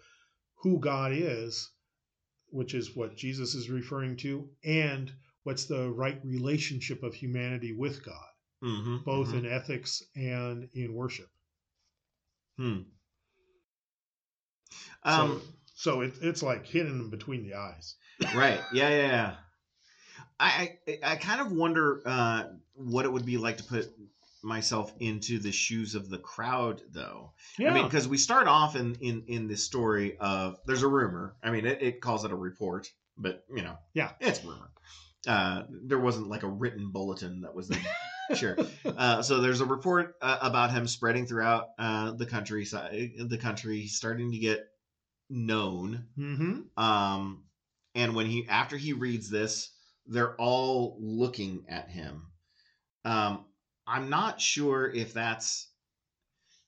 [0.57, 1.71] who God is,
[2.51, 5.13] which is what Jesus is referring to, and
[5.45, 8.15] what's the right relationship of humanity with God,
[8.63, 11.29] Mm-hmm, both in ethics and in worship.
[12.57, 12.81] Hmm.
[15.05, 15.41] Um,
[15.75, 17.95] So it, it's like hitting them between the eyes.
[18.35, 18.61] right.
[18.73, 19.35] Yeah, yeah, yeah.
[20.41, 22.45] I I, I kind of wonder uh,
[22.75, 23.89] what it would be like to put
[24.43, 27.33] myself into the shoes of the crowd, though.
[27.59, 27.71] Yeah.
[27.71, 31.35] I mean, because we start off in in in this story of there's a rumor.
[31.43, 34.11] I mean, it, it calls it a report, but you know, Yeah.
[34.21, 34.71] it's rumor.
[35.27, 37.81] Uh, there wasn't like a written bulletin that was there.
[38.37, 38.57] sure.
[38.85, 43.87] Uh, so there's a report uh, about him spreading throughout uh, the countryside, the country,
[43.87, 44.69] starting to get
[45.29, 46.05] known.
[46.17, 46.83] mm-hmm.
[46.83, 47.43] Um,
[47.95, 49.71] and when he after he reads this,
[50.07, 52.23] they're all looking at him.
[53.05, 53.45] Um,
[53.89, 55.69] I'm not sure if that's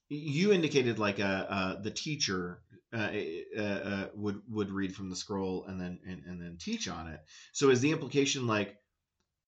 [0.08, 2.62] you indicated like a uh, the teacher
[2.92, 3.10] uh,
[3.56, 7.06] uh, uh, would would read from the scroll and then and, and then teach on
[7.08, 7.20] it.
[7.52, 8.76] So is the implication like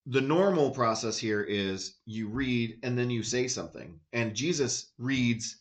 [0.05, 5.57] the normal process here is you read and then you say something, and Jesus reads,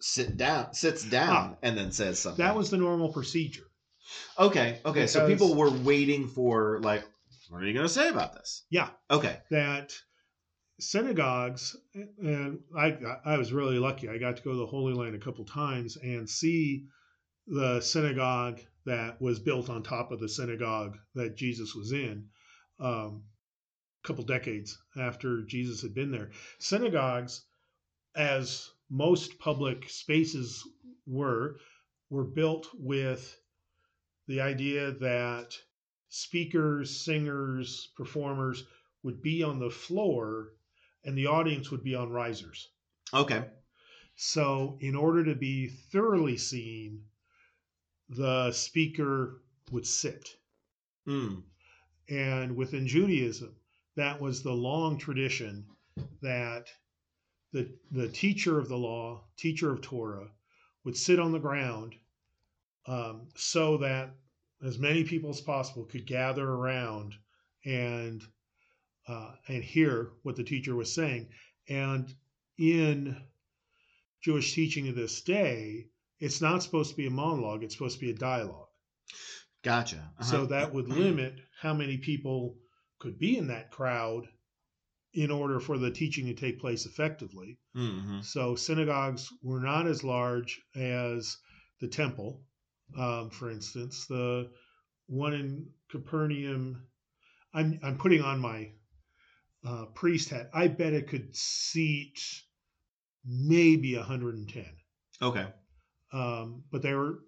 [0.00, 1.58] sit down, sits down, Ah.
[1.62, 2.44] and then says something.
[2.44, 3.66] That was the normal procedure.
[4.38, 4.80] Okay.
[4.84, 5.06] Okay.
[5.06, 7.04] so people were waiting for like,
[7.48, 8.64] what are you going to say about this?
[8.70, 8.88] Yeah.
[9.10, 9.38] Okay.
[9.50, 9.92] that
[10.78, 14.08] synagogues and I I was really lucky.
[14.08, 16.86] I got to go to the Holy Land a couple times and see
[17.46, 22.28] the synagogue that was built on top of the synagogue that Jesus was in
[22.78, 23.24] um,
[24.04, 26.30] a couple decades after Jesus had been there.
[26.58, 27.46] Synagogues,
[28.14, 30.62] as most public spaces
[31.06, 31.56] were,
[32.10, 33.38] were built with
[34.28, 35.56] the idea that
[36.08, 38.64] speakers, singers, performers
[39.02, 40.52] would be on the floor
[41.06, 42.68] and the audience would be on risers.
[43.14, 43.44] Okay.
[44.16, 47.04] So, in order to be thoroughly seen,
[48.08, 50.28] the speaker would sit.
[51.06, 51.42] Mm.
[52.08, 53.54] And within Judaism,
[53.94, 55.66] that was the long tradition
[56.22, 56.66] that
[57.52, 60.28] the, the teacher of the law, teacher of Torah,
[60.84, 61.94] would sit on the ground
[62.86, 64.10] um, so that
[64.64, 67.14] as many people as possible could gather around
[67.64, 68.22] and
[69.08, 71.28] uh, and hear what the teacher was saying.
[71.68, 72.12] And
[72.58, 73.16] in
[74.22, 75.88] Jewish teaching of this day,
[76.18, 78.68] it's not supposed to be a monologue; it's supposed to be a dialogue.
[79.62, 79.96] Gotcha.
[79.96, 80.24] Uh-huh.
[80.24, 82.56] So that would limit how many people
[82.98, 84.28] could be in that crowd
[85.12, 87.58] in order for the teaching to take place effectively.
[87.74, 88.24] Mhm.
[88.24, 91.38] So synagogues were not as large as
[91.80, 92.44] the temple,
[92.96, 94.06] um, for instance.
[94.06, 94.50] The
[95.06, 96.86] one in Capernaum,
[97.52, 98.72] I'm I'm putting on my
[99.66, 100.48] uh, priest hat.
[100.54, 102.18] I bet it could seat
[103.24, 104.64] maybe 110
[105.22, 105.46] Okay.
[106.12, 107.20] um, but they were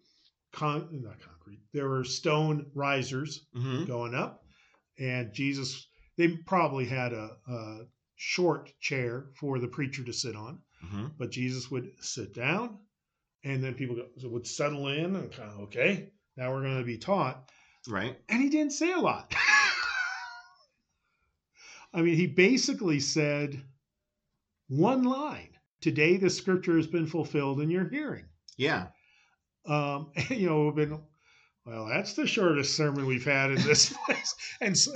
[0.53, 1.61] con- not concrete.
[1.73, 4.45] There were stone risers hmm going up,
[4.99, 5.87] and Jesus.
[6.17, 7.79] They probably had a, a
[8.17, 12.79] short chair for the preacher to sit on, hmm but Jesus would sit down,
[13.45, 16.11] and then people go, would settle in and kind of okay.
[16.37, 17.51] Now we're going to be taught,
[17.89, 18.17] Right.
[18.29, 19.35] and he didn't say a lot.
[21.95, 23.63] I mean, he basically said
[24.69, 25.51] one line.
[25.81, 28.25] Today, the scripture has been fulfilled in your hearing
[28.57, 28.89] Yeah.
[29.67, 31.01] um, you know, we've been,
[31.65, 34.93] well, that's the shortest sermon we've had in this place, and so,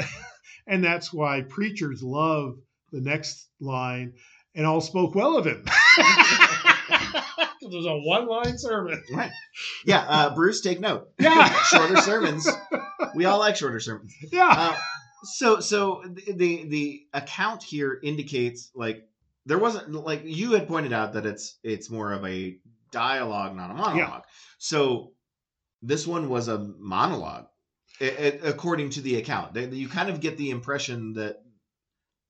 [0.67, 2.57] and that's why preachers love
[2.91, 4.15] the next line,
[4.55, 5.65] and all spoke well of him.
[7.61, 9.03] it was a one-line sermon.
[9.15, 9.31] Right.
[9.87, 10.01] Yeah.
[10.09, 11.09] Uh, Bruce, take note.
[11.19, 11.49] Yeah.
[11.65, 12.49] Shorter sermons.
[13.15, 14.13] We all like shorter sermons.
[14.33, 14.77] Yeah, Uh,
[15.25, 19.09] so so the, the the account here indicates like
[19.47, 22.57] there wasn't like you had pointed out that it's it's more of a
[22.91, 24.25] dialogue not a monologue.
[24.59, 25.13] So
[25.83, 27.47] this one was a monologue
[28.01, 29.55] i i according to the account.
[29.55, 31.37] They- you kind of get the impression that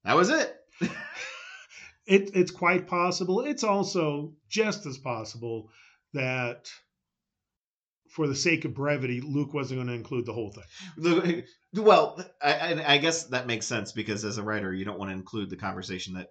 [0.04, 0.54] that was it.
[2.04, 3.42] It, it's quite possible.
[3.42, 5.70] It's also just as possible
[6.14, 6.68] that,
[8.14, 11.44] for the sake of brevity, Luke wasn't going to include the whole thing.
[11.74, 15.16] Well I, I, guess that makes sense because as a writer you don't want to
[15.16, 16.28] include the conversation that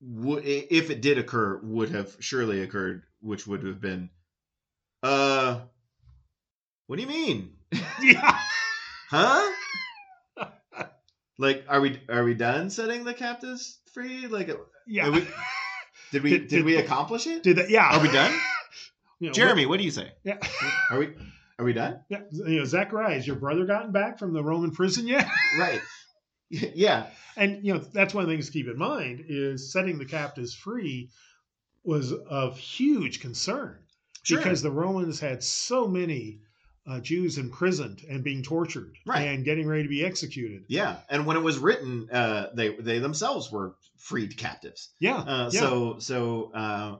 [0.00, 4.10] would if it did occur would have surely occurred which would have been
[5.04, 5.60] uh
[6.88, 7.52] what do you mean
[8.02, 8.36] Yeah.
[9.08, 9.52] huh
[11.38, 14.50] like are we are we done setting the captives free like
[14.88, 15.10] Yeah.
[15.10, 15.28] We-
[16.10, 17.70] did we Did- did, did- we accomplish it Did that?
[17.70, 17.96] Yeah.
[17.96, 18.36] are we done
[19.22, 20.38] You know, jeremy what do you say Yeah.
[20.90, 21.14] are we
[21.58, 22.22] are we done yeah.
[22.32, 25.28] You know, Zachariah, has your brother gotten back from the Roman prison yet?
[25.58, 25.80] right
[26.50, 27.06] yeah
[27.36, 30.04] And you know, that's one of the things to keep in mind is setting the
[30.06, 31.10] captives free
[31.84, 33.78] was of huge concern
[34.24, 34.38] Sure.
[34.38, 36.40] because the Romans had so many
[36.86, 39.22] uh, Jews imprisoned and being tortured Right.
[39.28, 40.64] and getting ready to be executed.
[40.68, 44.90] Yeah, and when it was written, uh, they they themselves were freed captives.
[45.00, 45.16] Yeah.
[45.18, 45.60] Uh, yeah.
[45.60, 46.96] So so uh,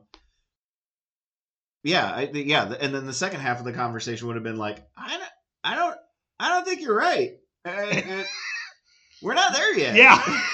[1.83, 4.79] yeah, I, yeah, and then the second half of the conversation would have been like,
[4.97, 5.31] I don't,
[5.65, 5.97] I don't,
[6.41, 7.33] I don't think you're right.
[7.67, 8.25] Uh, uh,
[9.23, 9.95] we're not there yet.
[9.97, 10.43] Yeah.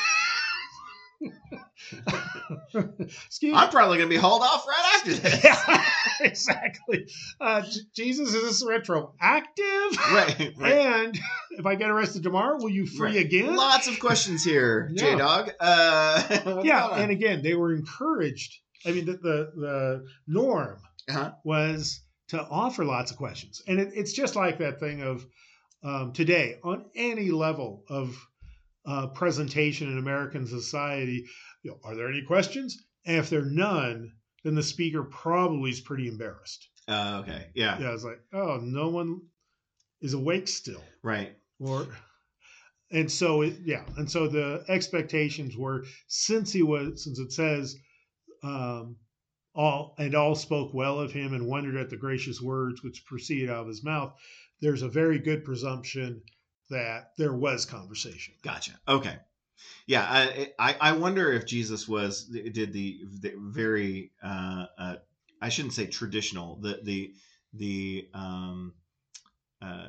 [2.75, 5.45] Excuse I'm probably gonna be hauled off right after this.
[5.45, 5.85] Yeah,
[6.21, 7.07] exactly.
[7.41, 9.65] Uh, J- Jesus is this retroactive?
[10.13, 10.73] Right, right.
[10.73, 11.19] And
[11.53, 13.25] if I get arrested tomorrow, will you free Right.
[13.25, 13.57] again?
[13.57, 15.03] Lots of questions here, Yeah.
[15.13, 15.51] J Dog.
[15.61, 18.55] Uh, yeah, and again, they were encouraged.
[18.85, 20.79] I mean, the the, the norm
[21.09, 21.33] Uh-huh.
[21.45, 25.27] was to offer lots of questions, and it, it's just like that thing of
[25.83, 28.17] um, today on any level of
[28.87, 31.25] uh, presentation in American society.
[31.63, 32.77] You know, are there any questions?
[33.07, 34.13] And if there are none,
[34.45, 36.69] then the speaker probably is pretty embarrassed.
[36.87, 39.21] Uh, okay, yeah, Yeah, it's like, oh, no one
[40.01, 41.37] is awake still, right.
[41.61, 41.87] or
[42.91, 47.77] and so it, yeah, and so the expectations were since he was since it says
[48.43, 48.97] um,
[49.55, 53.51] all and all spoke well of him and wondered at the gracious words which proceeded
[53.51, 54.13] out of his mouth.
[54.61, 56.23] There's a very good presumption
[56.71, 58.35] that there was conversation.
[58.43, 58.73] Gotcha.
[58.87, 59.17] Okay.
[59.87, 64.97] Yeah, I I, I wonder if Jesus was did the, the very uh, uh,
[65.41, 67.13] I shouldn't say traditional the the
[67.55, 68.75] the um
[69.63, 69.89] uh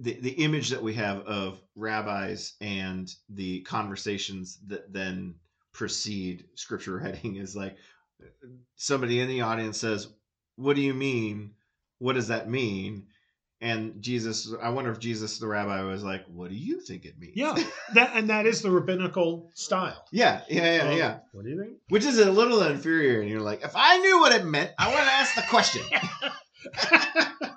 [0.00, 5.34] the, the image that we have of rabbis and the conversations that then
[5.72, 7.76] precede scripture writing is like
[8.76, 10.08] somebody in the audience says,
[10.56, 11.54] "What do you mean?
[11.98, 13.06] What does that mean?"
[13.62, 17.18] And Jesus, I wonder if Jesus, the rabbi, was like, "What do you think it
[17.18, 17.54] means?" Yeah,
[17.94, 20.04] that and that is the rabbinical style.
[20.12, 21.12] Yeah, yeah, yeah, Of, yeah.
[21.12, 21.76] Um, what do you think?
[21.88, 23.20] Which is a little inferior.
[23.20, 25.82] And You're like, if I knew what it meant, I want to ask the question.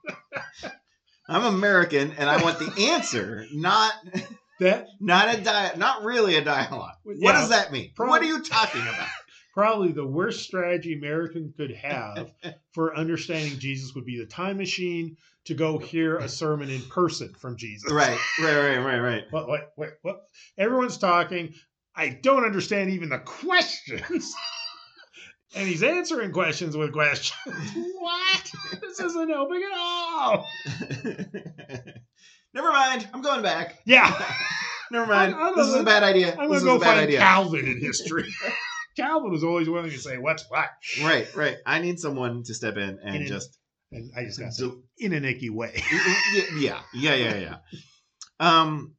[1.28, 3.92] I'm American, and I want the answer, not
[4.58, 6.96] That not a di- not really a dialogue.
[7.04, 7.92] What Yeah, does that mean?
[7.94, 9.08] prob- what are you talking about?
[9.60, 12.32] Probably the worst strategy American could have
[12.72, 17.30] for understanding Jesus would be the time machine to go hear a sermon in person
[17.38, 17.92] from Jesus.
[17.92, 19.24] right, right, right, right, right.
[19.30, 20.22] What, wait, wait, what?
[20.56, 21.52] Everyone's talking.
[21.94, 24.34] I don't understand even the questions.
[25.54, 27.36] and he's answering questions with questions.
[27.98, 28.50] what?
[28.80, 30.46] This isn't helping at all.
[32.54, 33.08] Never mind.
[33.12, 33.78] I'm going back.
[33.84, 34.10] Yeah.
[34.90, 35.34] Never mind.
[35.34, 36.34] I'm- I'm this is a bad idea.
[36.38, 37.18] I'm this going to go find idea.
[37.18, 38.32] Calvin in history.
[39.00, 40.68] Calvin was always willing to say, what's what?
[41.02, 41.56] Right, right.
[41.66, 43.58] I need someone to step in and In an- just
[43.92, 45.82] And I just got to So- in an icky way.
[46.58, 47.56] yeah, yeah, yeah, yeah.
[48.38, 48.94] Um,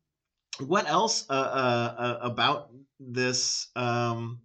[0.60, 4.42] what else uh, uh, uh, about this um,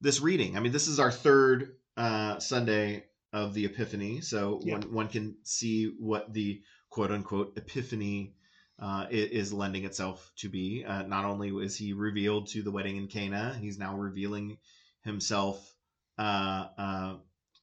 [0.00, 0.56] this reading?
[0.56, 4.74] I mean, this is our third uh, Sunday of the Epiphany, so Yeah.
[4.74, 6.60] one one can see what the
[6.90, 8.34] quote unquote Epiphany
[8.78, 10.84] uh, is lending itself to be.
[10.84, 14.58] Uh, not only is he revealed to the wedding in Cana, he's now revealing
[15.02, 15.74] himself.
[16.18, 17.14] Uh, uh,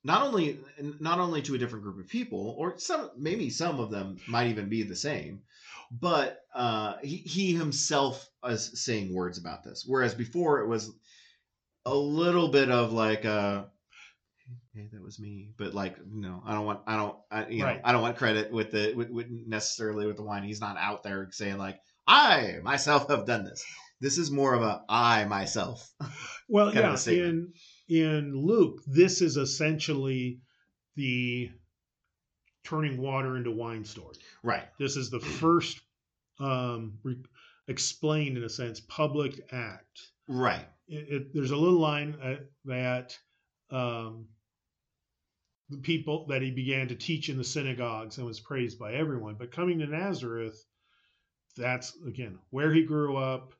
[0.04, 0.58] not only
[1.00, 4.48] not only to a different group of people, or some maybe some of them might
[4.48, 5.42] even be the same,
[5.92, 9.84] but uh, he he himself is saying words about this.
[9.86, 10.92] Whereas before it was
[11.86, 13.64] a little bit of like uh
[14.74, 15.54] hey that was me.
[15.58, 18.52] But like no i don't want i don't I, you know i don't want credit
[18.52, 20.44] with the with, with necessarily with the wine.
[20.44, 23.64] He's not out there saying like i myself have done this.
[24.00, 25.88] This is more of a i myself.
[26.50, 27.54] Well, yeah, in
[27.88, 30.40] in Luke, this is essentially
[30.98, 31.50] the
[32.66, 34.18] turning water into wine story.
[34.44, 34.68] right.
[34.78, 35.80] This is the first
[36.40, 37.24] um, re-
[37.70, 40.02] explained, in a sense, public act.
[40.28, 40.66] right.
[40.90, 43.18] It, it, there's a little line uh, that
[43.70, 44.28] um,
[45.72, 49.36] the people that he began to teach in the synagogues and was praised by everyone.
[49.40, 50.64] But coming to Nazareth,
[51.58, 53.54] that's again where he grew up.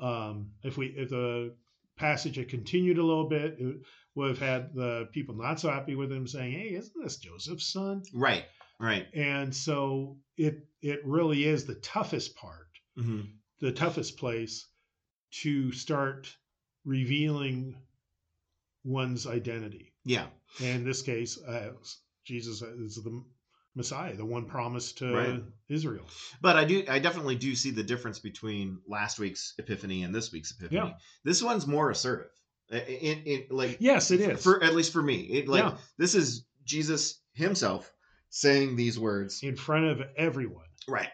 [0.00, 1.54] Um, if we if the
[1.96, 3.76] passage had continued a little bit, it
[4.14, 7.72] would have had the people not so happy with him saying, "Hey, isn't this Joseph's
[7.72, 8.44] son?" right
[8.78, 13.22] right And so it it really is the toughest part, hmm
[13.60, 14.66] the toughest place
[15.42, 16.28] to start
[16.84, 17.74] revealing
[18.84, 19.92] one's identity.
[20.04, 20.26] yeah
[20.60, 21.72] And in this case, uh,
[22.24, 23.22] Jesus is the
[23.74, 25.42] Messiah, the one promised to Right.
[25.68, 26.06] Israel.
[26.40, 30.32] But I do, I definitely do see the difference between last week's epiphany and this
[30.32, 30.76] week's epiphany.
[30.88, 30.94] Yeah.
[31.24, 32.30] This one's more assertive.
[32.70, 32.78] In,
[33.24, 34.42] in, like, Yes, it is.
[34.42, 35.76] for at least for me, it like Yeah.
[35.98, 37.92] this is Jesus himself
[38.30, 39.42] saying these words.
[39.42, 40.64] in front of everyone.
[40.88, 41.10] Right.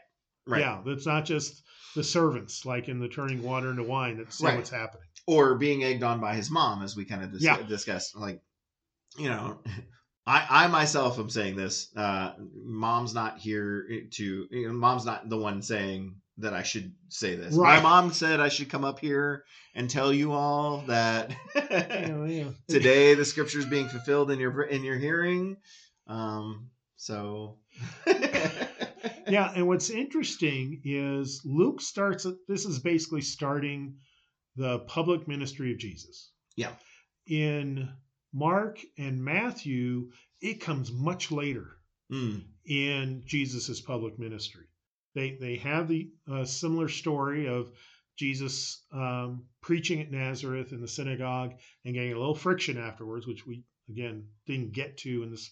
[0.47, 0.61] Right.
[0.61, 1.63] Yeah, that's not just
[1.95, 4.57] the servants, like in the turning water into wine, That's Right.
[4.57, 5.07] what's happening.
[5.27, 7.61] Or being egged on by his mom, as we kind of dis- Yeah.
[7.63, 8.17] discussed.
[8.17, 8.41] Like,
[9.19, 9.59] you know,
[10.27, 11.89] I, I myself am saying this.
[11.97, 14.47] Uh, mom's not here to.
[14.51, 17.55] You know, mom's not the one saying that I should say this.
[17.55, 17.77] Right.
[17.77, 19.45] My mom said I should come up here
[19.75, 21.31] and tell you all that
[21.71, 22.55] know, you know.
[22.69, 25.57] today the scripture is being fulfilled in your in your hearing.
[26.07, 27.59] Um, so
[28.07, 32.27] yeah, and what's interesting is Luke starts.
[32.49, 33.97] This is basically starting
[34.57, 36.31] the public ministry of Jesus.
[36.57, 36.73] Yeah.
[37.27, 37.89] In
[38.33, 40.11] Mark and Matthew,
[40.41, 41.79] it comes much later
[42.13, 44.67] Mm, in Jesus's public ministry.
[45.15, 47.73] They they have the uh, similar story of
[48.19, 51.55] Jesus um, preaching at Nazareth in the synagogue
[51.87, 55.51] and getting a little friction afterwards, which we again didn't get to in this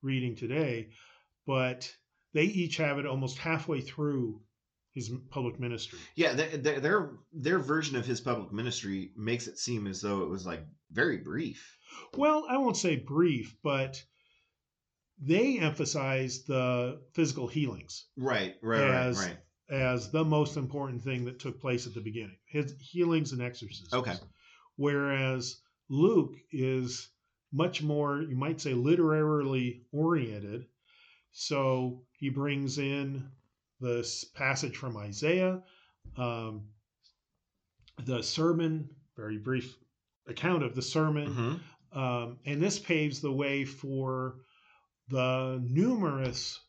[0.00, 0.90] reading today,
[1.44, 1.92] but
[2.34, 4.40] they each have it almost halfway through
[4.94, 5.98] his public ministry.
[6.16, 10.22] yeah, their, their their their version of his public ministry makes it seem as though
[10.22, 11.76] it was like very brief.
[12.16, 14.02] Well, I won't say brief, but
[15.22, 19.36] they emphasize the physical healings Right, right, As- right,
[19.70, 19.80] right.
[19.80, 22.36] as the most important thing that took place at the beginning.
[22.46, 23.92] His healings and exorcisms.
[23.92, 24.14] Okay.
[24.76, 25.60] Whereas
[25.90, 27.10] Luke is
[27.52, 30.64] much more, you might say, literarily oriented.
[31.32, 33.30] So he brings in
[33.80, 35.62] this passage from Isaiah,
[36.16, 36.68] um,
[38.04, 39.76] the sermon, very brief
[40.26, 41.60] account of the sermon,
[41.92, 41.96] Mhm.
[41.96, 44.36] um, and this paves the way for
[45.08, 46.60] the numerous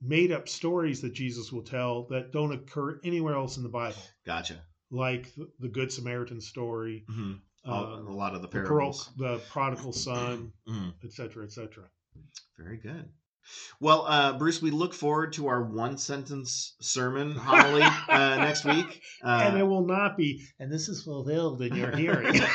[0.00, 4.02] made up stories that Jesus will tell that don't occur anywhere else in the Bible,
[4.26, 4.60] Gotcha.
[4.90, 7.34] like the, the Good Samaritan story, hmm
[7.66, 9.10] uh, a lot of the parables.
[9.16, 10.92] the prodigal son, Mhm.
[11.02, 11.90] et cetera, et cetera.
[12.58, 13.10] Very good.
[13.80, 17.88] Well, uh, Bruce, we look forward to our one sentence sermon homily uh,
[18.36, 19.02] next week.
[19.22, 22.40] Uh, and it will not be, and this is fulfilled in your hearing.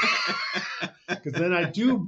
[1.07, 2.07] Because then I do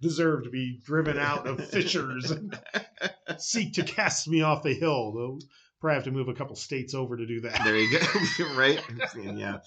[0.00, 2.56] deserve to be driven out of Fishers and
[3.38, 5.40] seek to cast me off a hill.
[5.80, 7.60] Probably have to move a couple states over to do that.
[7.64, 8.54] there you go.
[8.56, 8.82] right?
[9.14, 9.58] Yeah.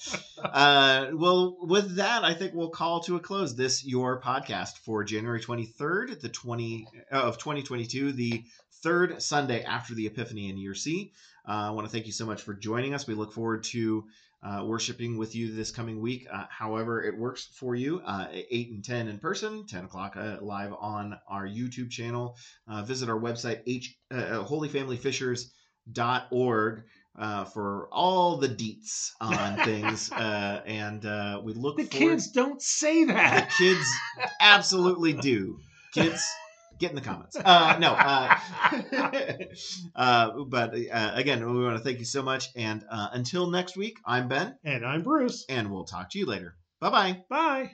[0.44, 5.04] Uh, well, with that, I think we'll call to a close this your podcast for
[5.04, 8.44] January 23rd, the 20 uh, of 2022, the
[8.82, 11.12] third Sunday after the Epiphany in Year C.
[11.48, 13.06] Uh, I want to thank you so much for joining us.
[13.06, 14.06] We look forward to
[14.42, 16.28] uh, worshiping with you this coming week.
[16.32, 20.38] Uh, however, it works for you, uh, 8 and 10 in person, 10 o'clock uh,
[20.42, 22.38] live on our YouTube channel.
[22.68, 23.96] Uh, visit our website, H,
[25.98, 26.84] uh, holyfamilyfishers.org,
[27.18, 30.12] uh, for all the deets on things.
[30.18, 32.12] uh, and uh, we look The forward.
[32.12, 33.50] kids don't say that.
[33.50, 33.86] The kids
[34.42, 35.60] absolutely do.
[35.94, 36.24] Kids,
[36.80, 37.36] get in the comments.
[37.36, 38.38] Uh, no, uh,
[39.96, 42.48] uh, but uh, again, we want to thank you so much.
[42.56, 45.46] And uh, until next week, I'm Ben, And I'm Bruce.
[45.50, 46.56] and we'll talk to you later.
[46.80, 47.24] Bye bye.
[47.30, 47.72] Bye.